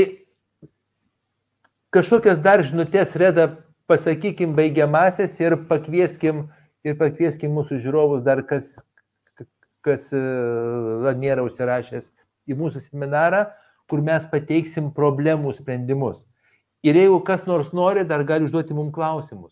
[1.95, 3.49] kažkokias dar žinutės reda,
[3.91, 6.45] pasakykim, baigiamasis ir pakvieskim,
[6.86, 8.76] ir pakvieskim mūsų žiūrovus dar, kas,
[9.82, 12.12] kas uh, nėra užsirašęs
[12.47, 13.49] į mūsų seminarą,
[13.91, 16.22] kur mes pateiksim problemų sprendimus.
[16.86, 19.51] Ir jeigu kas nors nori, dar gali užduoti mums klausimus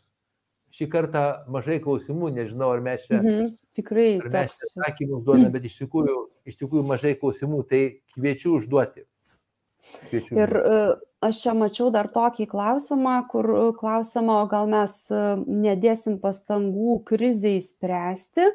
[0.74, 5.50] šį kartą mažai klausimų, nežinau, ar mes čia, mhm, tikrai, ar mes čia atsakymus duodame,
[5.54, 6.18] bet iš tikrųjų,
[6.48, 7.82] iš tikrųjų mažai klausimų, tai
[8.14, 9.06] kviečiu užduoti.
[10.08, 10.54] Kviečiu ir.
[10.56, 10.80] E,
[11.28, 15.22] aš čia mačiau dar tokį klausimą, kur e, klausima, o gal mes e,
[15.66, 18.50] nedėsim pastangų kriziai spręsti,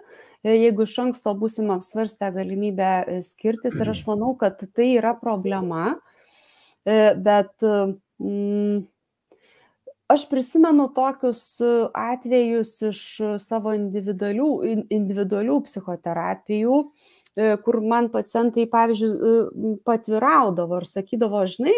[0.47, 3.79] jeigu iš anksto būsim apsvarstę galimybę skirtis.
[3.81, 5.93] Ir aš manau, kad tai yra problema,
[6.83, 8.81] bet mm,
[10.11, 11.45] aš prisimenu tokius
[11.95, 13.03] atvejus iš
[13.39, 14.49] savo individualių,
[14.91, 16.81] individualių psichoterapijų,
[17.35, 21.77] kur man pacientai, pavyzdžiui, e, patviraudavo ir sakydavo, žinai,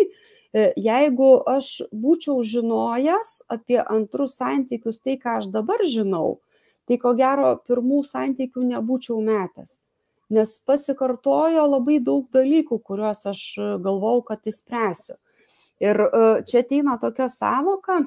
[0.80, 6.40] jeigu aš būčiau žinojęs apie antrus santykius tai, ką aš dabar žinau,
[6.88, 9.82] tai ko gero pirmų santykių nebūčiau metęs.
[10.32, 13.42] Nes pasikartojo labai daug dalykų, kuriuos aš
[13.84, 15.20] galvau, kad įspręsiu.
[15.84, 16.00] Ir
[16.48, 18.00] čia ateina tokia savoka,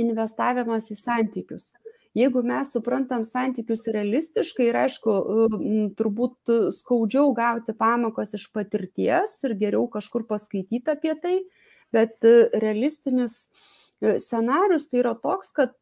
[0.00, 1.74] investavimas į santykius.
[2.16, 5.16] Jeigu mes suprantam santykius realistiškai ir aišku,
[5.98, 11.34] turbūt skaudžiau gauti pamokas iš patirties ir geriau kažkur paskaityti apie tai,
[11.92, 12.24] bet
[12.56, 13.36] realistinis
[14.00, 15.76] e, scenarius tai yra toks, kad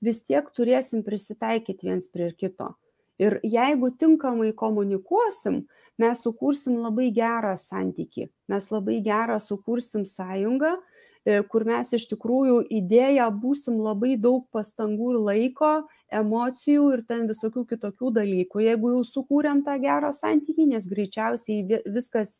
[0.00, 2.72] vis tiek turėsim prisitaikyti viens prie kito.
[3.20, 5.62] Ir jeigu tinkamai komunikuosim,
[6.00, 10.95] mes sukursim labai gerą santykį, mes labai gerą sukursim sąjungą, E,
[11.50, 15.72] kur mes iš tikrųjų įdėję būsim labai daug pastangų ir laiko,
[16.14, 18.62] emocijų ir ten visokių kitokių dalykų.
[18.62, 22.38] Jeigu jau sukūrėm tą gerą santykį, nes greičiausiai viskas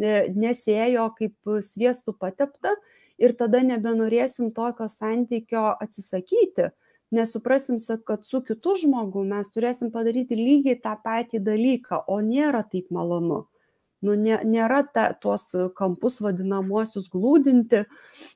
[0.00, 2.72] e, nesėjo kaip sviestų patepta
[3.20, 6.72] ir tada nebenorėsim tokio santykio atsisakyti,
[7.12, 7.76] nesuprasim,
[8.08, 13.44] kad su kitu žmogu mes turėsim padaryti lygiai tą patį dalyką, o nėra taip malonu
[14.02, 17.84] nu, nė, nėra ta, tuos kampus vadinamuosius glūdinti,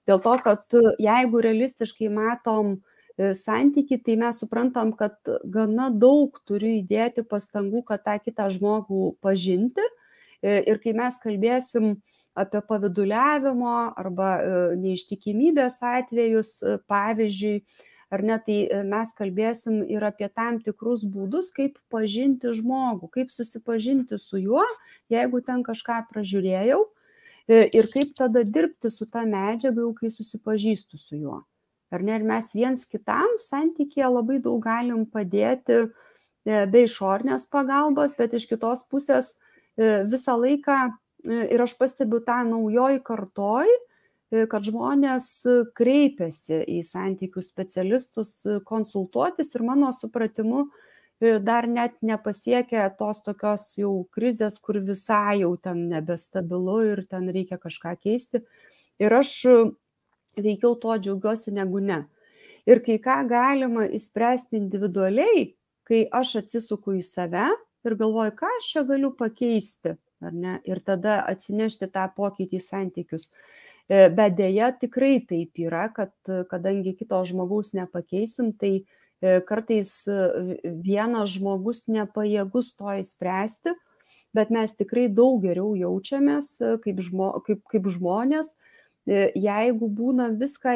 [0.08, 6.76] dėl to, kad jeigu realistiškai matom e, santyki, tai mes suprantam, kad gana daug turiu
[6.80, 9.84] įdėti pastangų, kad tą kitą žmogų pažinti.
[10.42, 11.96] E, ir kai mes kalbėsim
[12.36, 16.58] apie paviduliavimo arba e, neištikimybės atvejus,
[16.90, 17.60] pavyzdžiui,
[18.10, 23.32] ar ne, tai e, mes kalbėsim ir apie tam tikrus būdus, kaip pažinti žmogų, kaip
[23.34, 24.64] susipažinti su juo,
[25.12, 26.82] jeigu ten kažką pražiūrėjau,
[27.48, 31.40] e, ir kaip tada dirbti su ta medžiaga, jau kai susipažįstu su juo.
[31.94, 35.88] Ar ne, ir mes viens kitam santykėje labai daug galim padėti e,
[36.70, 39.36] be išornės pagalbos, bet iš kitos pusės
[39.76, 40.76] visą laiką,
[41.28, 43.68] ir aš pastebiu tą naujoj kartoj,
[44.30, 45.28] kad žmonės
[45.78, 53.92] kreipiasi į santykių specialistus konsultuotis ir mano supratimu e, dar net nepasiekia tos tokios jau
[54.10, 58.42] krizės, kur visai jau ten nebestabilu ir ten reikia kažką keisti.
[58.98, 59.36] Ir aš
[60.36, 62.02] veikiau tuo džiaugiuosi negu ne.
[62.66, 65.52] Ir kai ką galima įspręsti individualiai,
[65.86, 67.46] kai aš atsisuku į save
[67.86, 72.64] ir galvoju, ką aš čia galiu pakeisti, ar ne, ir tada atsinešti tą pokytį į
[72.64, 73.30] santykius.
[73.86, 76.12] E, bet dėja tikrai taip yra, kad
[76.50, 80.16] kadangi kito žmogaus nepakeisim, tai e, kartais e,
[80.82, 83.76] vienas žmogus nepajėgus to įspręsti,
[84.34, 86.50] bet mes tikrai daug geriau jaučiamės
[86.82, 88.56] kaip, žmo, kaip, kaip žmonės,
[89.06, 90.74] jeigu būna viską,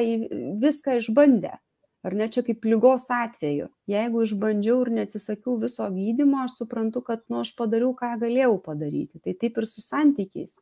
[0.63, 1.57] viską išbandę.
[2.03, 3.69] Ar ne čia kaip lygos atveju.
[3.91, 9.21] Jeigu išbandžiau ir neatsisakiau viso gydymo, aš suprantu, kad nu, aš padariau, ką galėjau padaryti.
[9.21, 10.57] Tai taip ir su santykiais.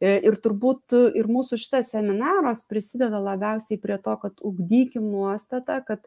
[0.00, 6.04] E, ir turbūt ir mūsų šitas seminaras prisideda labiausiai prie to, kad ugdykim nuostatą, kad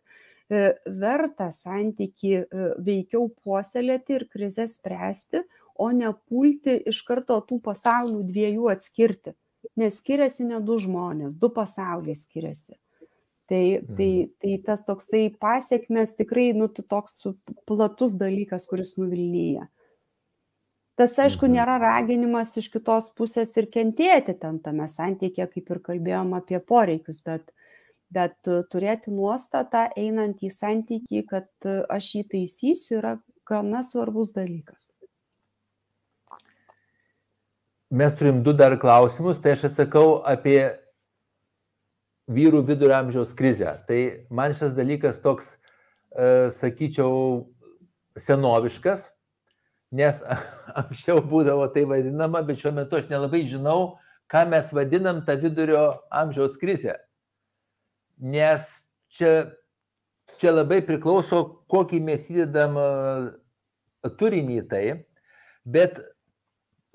[0.85, 2.43] verta santyki
[2.83, 5.43] veikiau puoselėti ir krizės spręsti,
[5.75, 9.33] o ne pulti iš karto tų pasaulių dviejų atskirti.
[9.79, 12.75] Nes skiriasi ne du žmonės, du pasauliai skiriasi.
[13.49, 14.29] Tai, tai, Mhm.
[14.39, 17.27] tai tas toksai pasiekmes tikrai, nu, toks
[17.67, 19.67] platus dalykas, kuris nuvilnyja.
[20.95, 21.53] Tas, aišku, Mhm.
[21.57, 27.21] nėra raginimas iš kitos pusės ir kentėti ten tame santykė, kaip ir kalbėjom apie poreikius,
[27.25, 27.51] bet,
[28.11, 34.31] bet e, turėti nuostatą einant į santykį, kad e, aš jį taisysiu, yra gana svarbus
[34.31, 34.93] dalykas.
[37.91, 40.79] Mes turim du dar klausimus, tai aš atsakau apie
[42.31, 43.73] vyrų vidurio amžiaus krizę.
[43.87, 43.99] Tai
[44.31, 45.55] man šis dalykas toks,
[46.15, 47.49] e, sakyčiau,
[48.19, 49.09] senoviškas,
[49.93, 50.21] nes
[50.81, 53.97] anksčiau būdavo tai vadinama, bet šiuo metu aš nelabai žinau,
[54.31, 56.95] ką mes vadinam tą vidurio amžiaus krizę.
[58.17, 58.65] Nes
[59.13, 59.51] čia,
[60.39, 62.87] čia labai priklauso, kokį mes įdedam e,
[64.19, 64.85] turinį tai,
[65.65, 65.99] bet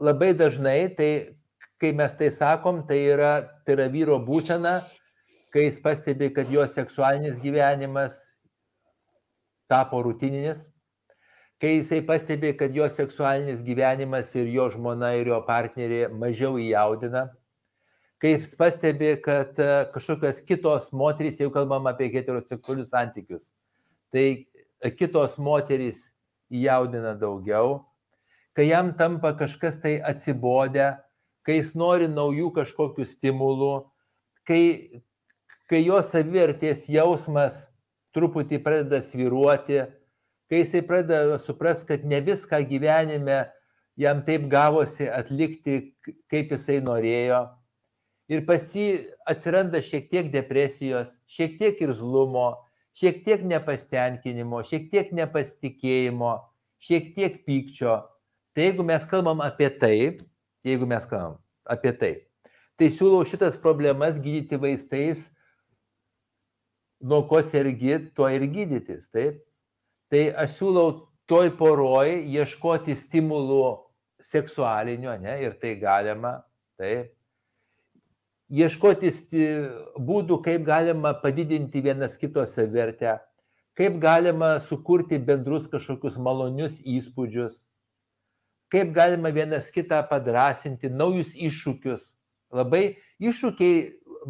[0.01, 1.11] labai dažnai, tai
[1.79, 3.33] kai mes tai sakom, tai yra,
[3.67, 4.79] tai yra vyro būsena,
[5.59, 8.15] kai jis pastebi, kad jo seksualinis gyvenimas
[9.67, 10.69] tapo rutininis,
[11.59, 17.25] kai jisai pastebi, kad jo seksualinis gyvenimas ir jo žmona ir jo partnerė mažiau įjaudina,
[18.23, 23.51] kai jis pastebi, kad e, kažkokios kitos moterys, jau kalbam apie heteroseksualius santykius,
[24.15, 24.47] tai
[24.95, 26.05] kitos moterys
[26.55, 27.81] įjaudina daugiau,
[28.55, 30.93] kai jam tampa kažkas tai atsibodę,
[31.43, 33.75] kai jis nori naujų kažkokių stimulų,
[34.47, 34.63] kai,
[35.69, 37.67] kai jo savivertės jausmas
[38.17, 39.85] truputį pradeda sviruoti,
[40.49, 43.45] kai jisai pradeda supras, kad ne viską gyvenime
[44.01, 45.95] jam taip gavosi atlikti,
[46.31, 47.45] kaip jisai norėjo.
[48.29, 48.89] Ir pas jį
[49.29, 52.51] atsiranda šiek tiek depresijos, šiek tiek irzlumo,
[52.99, 56.35] šiek tiek nepastenkinimo, šiek tiek nepasitikėjimo,
[56.85, 58.03] šiek tiek pykčio.
[58.57, 59.97] Tai jeigu mes kalbam apie tai,
[60.67, 61.39] jeigu mes kalbam
[61.69, 62.13] apie tai,
[62.81, 65.29] tai siūlau šitas problemas gydyti vaistais,
[67.01, 69.11] nuo ko sergi, tuo ir gydytis.
[69.13, 69.43] Taip?
[70.09, 70.89] Tai aš siūlau
[71.29, 73.63] toj poroj ieškoti stimulų
[74.25, 76.41] seksualinių, ne, ir tai galima,
[76.81, 77.15] taip.
[78.49, 79.13] Ieškoti
[80.01, 83.19] būdų, kaip galima padidinti vienas kito savertę,
[83.77, 87.61] kaip galima sukurti bendrus kažkokius malonius įspūdžius,
[88.73, 92.09] kaip galima vienas kitą padrasinti, naujus iššūkius.
[92.57, 93.77] Labai iššūkiai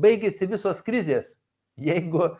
[0.02, 1.36] baigėsi visos krizės.
[1.78, 2.32] Jeigu,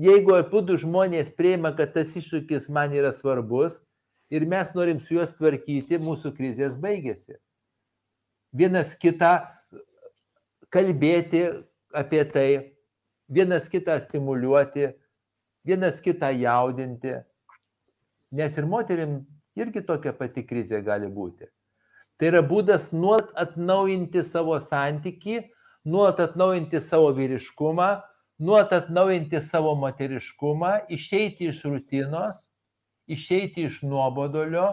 [0.00, 3.80] jeigu apudu žmonės prieima, kad tas iššūkis man yra svarbus
[4.32, 7.36] ir mes norim su juos tvarkyti, mūsų krizės baigėsi.
[8.54, 9.36] Vienas kitą
[10.74, 11.46] kalbėti
[11.94, 12.48] apie tai,
[13.30, 14.90] vienas kitą stimuliuoti,
[15.66, 17.18] vienas kitą jaudinti,
[18.34, 19.20] nes ir moterim
[19.58, 21.46] irgi tokia pati krizė gali būti.
[22.18, 25.40] Tai yra būdas nuolat atnaujinti savo santyki,
[25.86, 27.88] nuolat atnaujinti savo vyriškumą,
[28.38, 32.46] nuolat atnaujinti savo moteriškumą, išeiti iš rutinos,
[33.06, 34.72] išeiti iš nuobodolio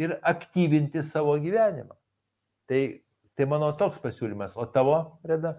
[0.00, 1.94] ir aktyvinti savo gyvenimą.
[2.68, 2.80] Tai,
[3.36, 4.56] tai mano toks pasiūlymas.
[4.56, 5.58] O tavo, Reda?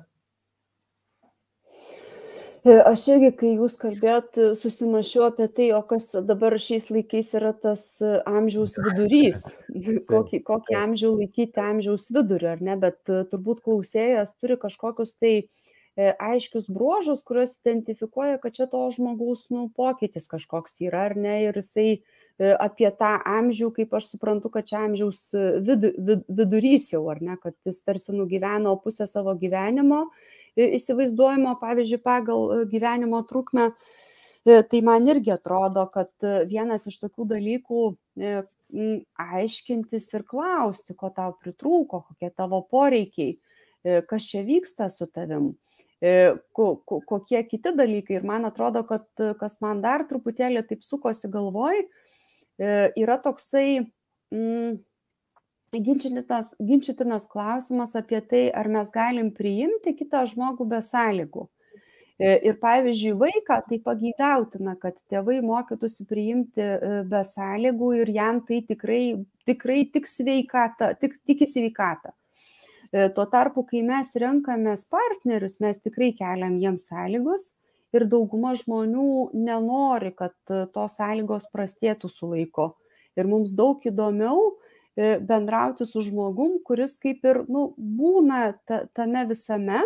[2.66, 7.84] Aš irgi, kai jūs kalbėjot, susimašiau apie tai, o kas dabar šiais laikais yra tas
[8.26, 9.43] amžiaus vidurys.
[10.09, 12.78] kokį, kokį amžių laikyti amžiaus vidurį, ar ne?
[12.82, 15.36] Bet turbūt klausėjas turi kažkokius tai
[15.95, 21.37] aiškius bruožus, kuriuos identifikuoja, kad čia to žmogaus nu, pokytis kažkoks yra, ar ne?
[21.47, 21.89] Ir jisai
[22.59, 25.21] apie tą amžių, kaip aš suprantu, kad čia amžiaus
[25.63, 27.37] vidu, vid, vidurys jau, ar ne?
[27.41, 30.09] Kad jis tarsi nugyveno pusę savo gyvenimo
[30.55, 33.69] įsivaizduojimo, pavyzdžiui, pagal gyvenimo trukmę,
[34.45, 36.11] tai man irgi atrodo, kad
[36.47, 37.81] vienas iš tokių dalykų
[39.21, 43.37] aiškintis ir klausti, ko tau pritrūko, kokie tavo poreikiai,
[44.09, 45.53] kas čia vyksta su tavim,
[47.09, 48.19] kokie kiti dalykai.
[48.19, 49.07] Ir man atrodo, kad
[49.39, 51.83] kas man dar truputėlį taip sukosi galvoj,
[52.59, 53.67] yra toksai
[54.33, 54.77] mm,
[55.75, 61.49] ginčytinas, ginčytinas klausimas apie tai, ar mes galim priimti kitą žmogų be sąlygų.
[62.15, 66.67] Ir pavyzdžiui, vaiką tai pageidautina, kad tėvai mokytųsi priimti
[67.11, 72.13] be sąlygų ir jam tai tikrai, tikrai tik sveikata, tik, tik į sveikatą.
[72.91, 77.53] Tuo tarpu, kai mes renkamės partnerius, mes tikrai keliam jiems sąlygos
[77.95, 80.36] ir dauguma žmonių nenori, kad
[80.75, 82.73] tos sąlygos prastėtų su laiko.
[83.15, 84.53] Ir mums daug įdomiau
[84.95, 89.81] bendrauti su žmogum, kuris kaip ir nu, būna ta, tame visame,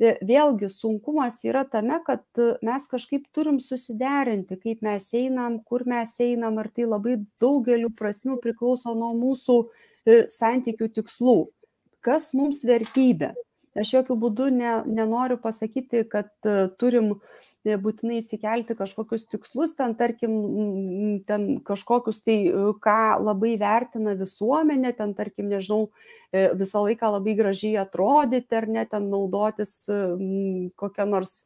[0.00, 5.84] e, vėlgi sunkumas yra tame, kad e, mes kažkaip turim susiderinti, kaip mes einam, kur
[5.88, 11.38] mes einam, ar tai labai daugeliu prasmių priklauso nuo mūsų e, santykių tikslų.
[12.04, 13.34] Kas mums vertybė?
[13.78, 19.94] Aš jokių būdų ne, nenoriu pasakyti, kad uh, turim e, būtinai įsikelti kažkokius tikslus, ten
[19.98, 20.34] tarkim,
[21.28, 25.90] ten kažkokius tai, e, ką labai vertina visuomenė, ten tarkim, nežinau,
[26.32, 29.74] e, visą laiką labai gražiai atrodyti ar net ten naudotis
[30.78, 31.42] kokią nors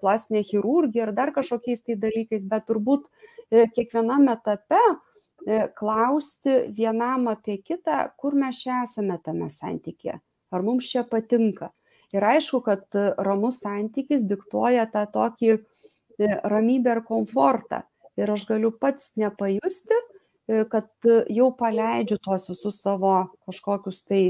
[0.00, 3.06] plastinę chirurgiją ar dar kažkokiais tai dalykais, bet turbūt
[3.76, 4.80] kiekvienam etape
[5.78, 10.18] klausti vienam apie kitą, kur mes čia esame tame santykėje
[10.50, 11.72] ar mums čia patinka.
[12.14, 15.58] Ir aišku, kad e, ramus santykis diktuoja tą tokį e,
[16.48, 17.82] ramybę ir komfortą.
[18.18, 19.98] Ir aš galiu pats nepajusti,
[20.48, 24.22] e, kad jau paleidžiu tuos visus savo kažkokius tai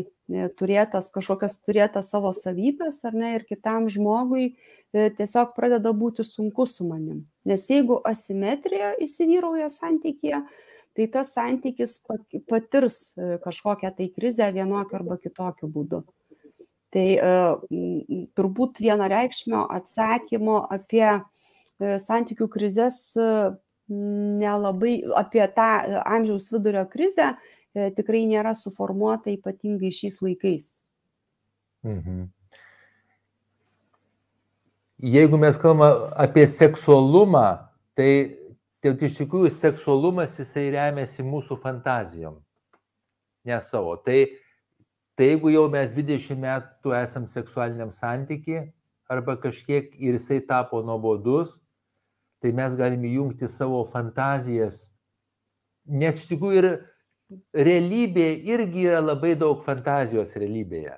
[0.58, 4.58] turėtas, kažkokias turėtas savo savybės, ar ne, ir kitam žmogui
[4.92, 7.22] tiesiog pradeda būti sunku su manim.
[7.48, 10.42] Nes jeigu asimetrija įsivyrauja santykėje,
[10.98, 12.00] tai tas santykis
[12.50, 16.00] patirs e, kažkokią tai krizę vienokiu arba kitokiu būdu.
[16.90, 17.28] Tai e,
[18.34, 21.20] turbūt vienareikšmio atsakymo apie e,
[22.02, 22.98] santykių krizės
[23.88, 25.68] nelabai, apie tą
[26.02, 27.36] amžiaus vidurio krizę
[27.94, 30.66] tikrai nėra suformuota ypatingai šiais laikais.
[31.86, 32.26] Mhm.
[34.98, 37.46] Jeigu mes kalbame apie seksualumą,
[37.94, 38.10] tai
[38.78, 42.36] Tai iš tikrųjų seksualumas jisai remiasi mūsų fantazijom,
[43.48, 43.96] ne savo.
[44.06, 44.20] Tai,
[45.18, 48.60] tai jeigu jau mes 20 metų esam seksualiniam santyki
[49.10, 51.56] arba kažkiek ir jisai tapo nuobodus,
[52.38, 54.92] tai mes galime jungti savo fantazijas.
[55.88, 56.70] Nes iš tikrųjų ir
[57.66, 60.94] realybėje irgi yra labai daug fantazijos realybėje.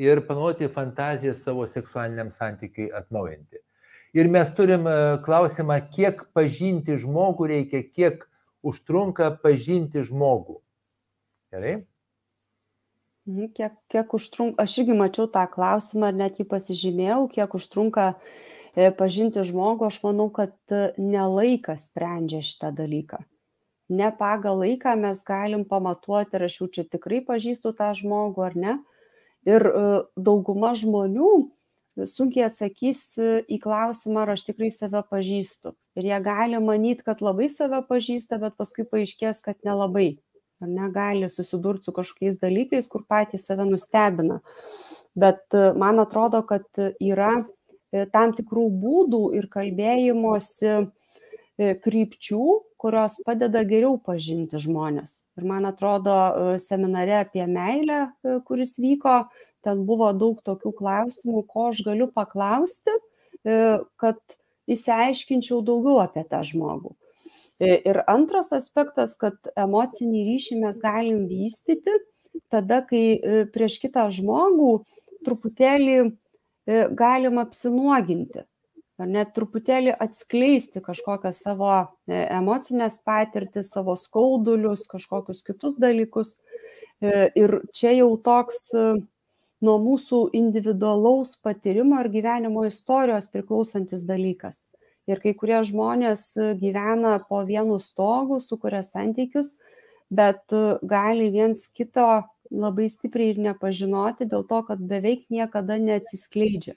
[0.00, 3.65] Ir panaudoti fantaziją savo seksualiniam santykiui atnaujinti.
[4.14, 4.94] Ir mes turim e,
[5.24, 8.24] klausimą, kiek pažinti žmogų reikia, kiek
[8.66, 10.60] užtrunka pažinti žmogų.
[11.52, 11.76] Gerai?
[13.26, 18.12] Mhm, kiek, kiek užtrunka, aš irgi mačiau tą klausimą ir net jį pasižymėjau, kiek užtrunka
[18.14, 23.24] e, pažinti žmogų, aš manau, kad e, nelaikas sprendžia šitą dalyką.
[23.90, 28.56] Ne pagal laiką mes galim pamatuoti, ar aš jau čia tikrai pažįstu tą žmogų ar
[28.58, 28.78] ne.
[29.46, 29.62] Ir
[30.18, 31.28] dauguma žmonių
[32.04, 33.02] sunkiai atsakys
[33.48, 35.72] į klausimą, ar aš tikrai save pažįstu.
[35.96, 40.18] Ir jie gali manyti, kad labai save pažįsta, bet paskui paaiškės, kad nelabai.
[40.60, 44.40] Ar negali susidurti su kažkokiais dalykais, kur patys save nustebina.
[45.16, 47.32] Bet e, man atrodo, kad yra
[47.92, 52.46] e, tam tikrų būdų ir kalbėjimosi e, krypčių,
[52.80, 55.26] kurios padeda geriau pažinti žmonės.
[55.36, 56.14] Ir man atrodo,
[56.60, 58.02] seminare apie meilę,
[58.48, 59.22] kuris vyko,
[59.66, 62.94] ten buvo daug tokių klausimų, ko aš galiu paklausti,
[63.42, 63.56] e,
[64.00, 64.20] kad
[64.70, 66.94] įsiaiškinčiau daugiau apie tą žmogų.
[67.58, 71.94] E, ir antras aspektas, kad emocinį ryšį mes galim vystyti
[72.52, 74.78] tada, kai e, prieš kitą žmogų
[75.26, 75.98] truputėlį
[76.98, 78.40] galim apsinuoginti,
[78.98, 81.70] ar net truputėlį atskleisti kažkokią savo
[82.10, 86.32] emocinės patirtis, savo skaudulius, kažkokius kitus dalykus.
[87.38, 88.64] Ir čia jau toks
[89.66, 94.68] nuo mūsų individualaus patyrimo ir gyvenimo istorijos priklausantis dalykas.
[95.06, 99.56] Ir kai kurie žmonės gyvena po vienu stogu, sukuria santykius,
[100.10, 106.74] bet gali viens kito labai stipriai ir nepažinoti dėl to, kad beveik niekada neatsiskleidžia.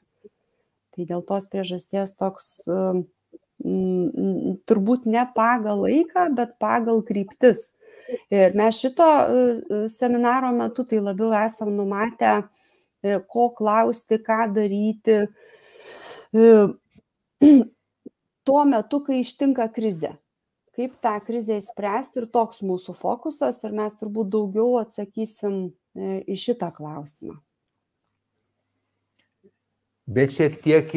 [0.94, 7.76] Tai dėl tos priežasties toks mm, turbūt ne pagal laiką, bet pagal kryptis.
[8.34, 9.10] Ir mes šito
[9.90, 12.69] seminaro metu tai labiau esam numatę E,
[13.04, 15.18] ko klausti, ką daryti
[16.34, 16.48] e,
[18.48, 20.16] tuo metu, kai ištinka krize.
[20.80, 26.38] Kaip tą krizę įspręsti ir toks mūsų fokusas ir mes turbūt daugiau atsakysim e, į
[26.40, 27.36] šitą klausimą.
[30.10, 30.94] Bet šiek tiek,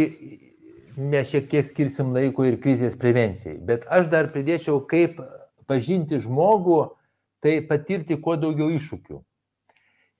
[0.97, 3.59] mes šiek tiek skirsim laiko ir krizės prevencijai.
[3.61, 5.19] Bet aš dar pridėčiau, kaip
[5.69, 6.79] pažinti žmogų,
[7.43, 9.19] tai patirti kuo daugiau iššūkių.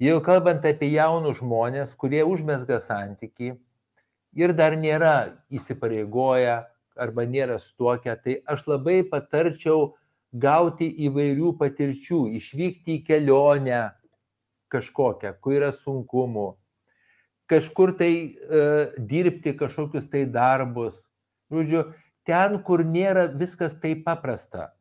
[0.03, 3.53] Jau kalbant apie jaunus žmonės, kurie užmesga santyki
[4.35, 5.13] ir dar nėra
[5.55, 6.57] įsipareigoję
[7.05, 9.93] arba nėra stuokę, tai aš labai patarčiau
[10.35, 13.85] gauti įvairių patirčių, išvykti į kelionę
[14.75, 16.49] kažkokią, kur yra sunkumų,
[17.47, 18.67] kažkur tai e,
[18.99, 20.99] dirbti kažkokius tai darbus.
[21.55, 21.87] Žodžiu,
[22.27, 24.73] ten, kur nėra viskas taip paprasta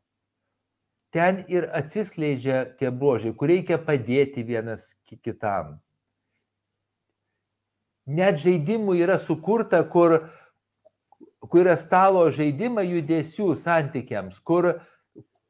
[1.12, 5.78] ten ir atsiskleidžia tie bruožai, kur reikia padėti vienas kitam.
[8.06, 10.28] net žaidimų yra sukurta, kur,
[11.48, 14.74] kur yra stalo žaidimai judesių santykiams, kur,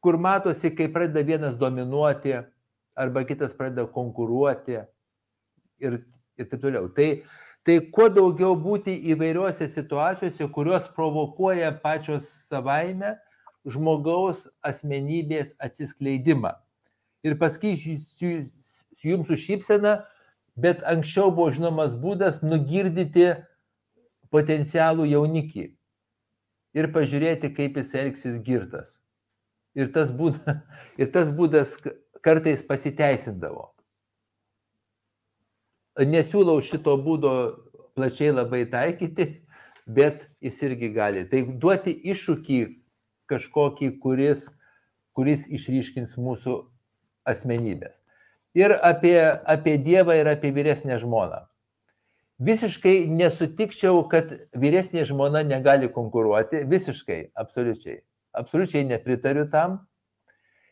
[0.02, 2.36] kur matosi, kai pradeda vienas dominuoti
[2.98, 4.82] arba kitas pradeda konkuruoti
[5.80, 6.02] ir,
[6.36, 6.90] ir taip toliau.
[6.92, 7.08] Tai,
[7.64, 13.16] tai kuo daugiau būti įvairiuose situacijose, kurios provokuoja pačios savaime
[13.68, 16.54] žmogaus asmenybės atsiskleidimą.
[17.22, 18.48] Ir pasakysiu
[19.02, 20.00] jums su šypsena,
[20.58, 23.30] bet anksčiau buvo žinomas būdas nugirdyti
[24.32, 25.68] potencialų jaunikį
[26.72, 28.96] ir pažiūrėti, kaip jis elgsis girtas.
[29.78, 30.58] Ir tas, būda,
[31.00, 31.76] ir tas būdas
[32.24, 33.70] kartais pasiteisindavo.
[36.08, 37.32] Nesiūlau šito būdo
[37.96, 39.42] plačiai labai taikyti,
[39.86, 41.24] bet jis irgi gali.
[41.28, 42.60] Tai duoti iššūkį
[43.32, 44.46] kažkokį, kuris,
[45.16, 46.60] kuris išryškins mūsų
[47.28, 47.98] asmenybės.
[48.54, 49.16] Ir apie,
[49.48, 51.46] apie Dievą ir apie vyresnę žmoną.
[52.42, 56.64] Visiškai nesutikčiau, kad vyresnė žmona negali konkuruoti.
[56.68, 58.00] Visiškai, absoliučiai.
[58.32, 59.76] Absoliučiai nepritariu tam,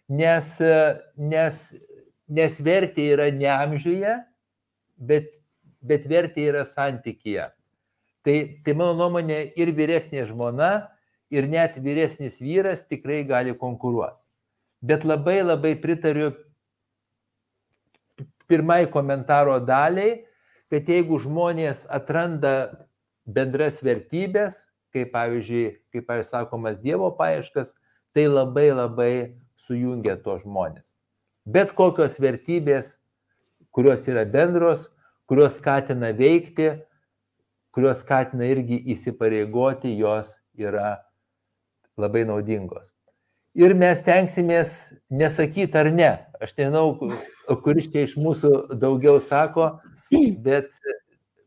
[0.09, 0.49] nes,
[1.21, 1.59] nes,
[2.29, 4.15] nes vertė yra ne amžiuje,
[4.97, 5.29] bet,
[5.85, 7.51] bet vertė yra santykyje.
[8.25, 10.89] Tai, tai mano nuomonė ir vyresnė žmona,
[11.31, 14.19] ir net vyresnis vyras tikrai gali konkuruoti.
[14.83, 16.33] Bet labai labai pritariu
[18.49, 20.25] pirmai komentaro daliai,
[20.71, 22.87] kad jeigu žmonės atranda
[23.27, 27.75] bendras vertybės, kaip pavyzdžiui, kaip pavyzdžiui sakomas Dievo paieškas,
[28.15, 29.13] tai labai labai
[29.67, 30.91] sujungia tos žmonės.
[31.47, 32.97] Bet kokios vertybės,
[33.71, 34.89] kurios yra bendros,
[35.31, 36.73] kurios skatina veikti,
[37.71, 40.99] kurios skatina irgi įsipareigoti, jos yra
[42.01, 42.91] labai naudingos.
[43.59, 46.11] Ir mes tenksimės nesakyti ar ne.
[46.39, 46.95] Aš nežinau,
[47.65, 49.73] kuris čia iš mūsų daugiau sako,
[50.45, 50.71] bet,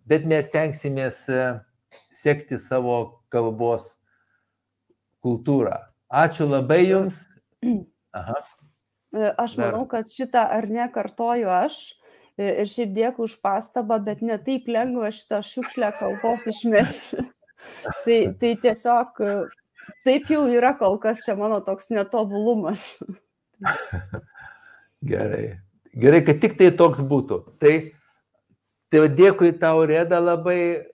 [0.10, 1.46] bet mes tenksimės e,
[2.20, 3.96] sekti savo kalbos
[5.24, 5.80] kultūrą.
[6.12, 7.24] Ačiū labai Jums.
[8.14, 8.38] Aha.
[9.16, 11.80] E, aš manau, kad šitą ar ne kartoju aš.
[12.36, 17.24] E, ir šiaip dėkui už pastabą, bet ne taip lengva šitą šiukšlę kalbos išmesti.
[18.04, 19.24] tai, tai tiesiog
[20.06, 22.86] taip jau yra kol kas čia mano toks netobulumas.
[25.12, 25.60] Gerai.
[25.94, 27.40] Gerai, kad tik tai toks būtų.
[27.62, 27.74] Tai,
[28.90, 30.88] tai dėkui tau, Reda, labai,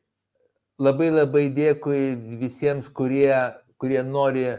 [0.82, 2.02] labai labai dėkui
[2.42, 3.32] visiems, kurie,
[3.80, 4.50] kurie nori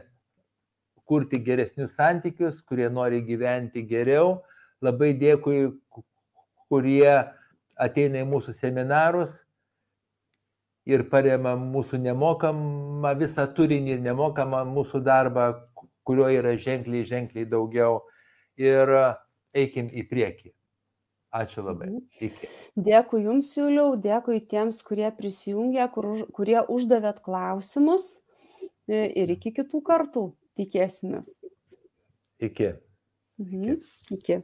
[1.10, 4.38] kurti geresnius santykius, kurie nori gyventi geriau.
[4.80, 5.74] Labai dėkui,
[6.70, 7.12] kurie
[7.80, 9.42] ateina į mūsų seminarus
[10.88, 15.50] ir parema mūsų nemokamą visą turinį ir nemokamą mūsų darbą,
[16.06, 18.00] kurio yra ženkliai, ženkliai daugiau.
[18.60, 18.90] Ir
[19.56, 20.50] eikim į priekį.
[21.30, 21.86] Ačiū labai.
[21.86, 22.00] Mhm.
[22.26, 22.48] Iki.
[22.88, 28.08] Dėkui Jums, Juliau, dėkui tiems, kurie prisijungė, kur, kurie uždavėt klausimus
[28.90, 30.24] ir iki kitų kartų
[30.58, 31.36] tikėsimės.
[32.42, 32.72] Iki.
[33.38, 33.78] Mhm.
[34.18, 34.40] Iki.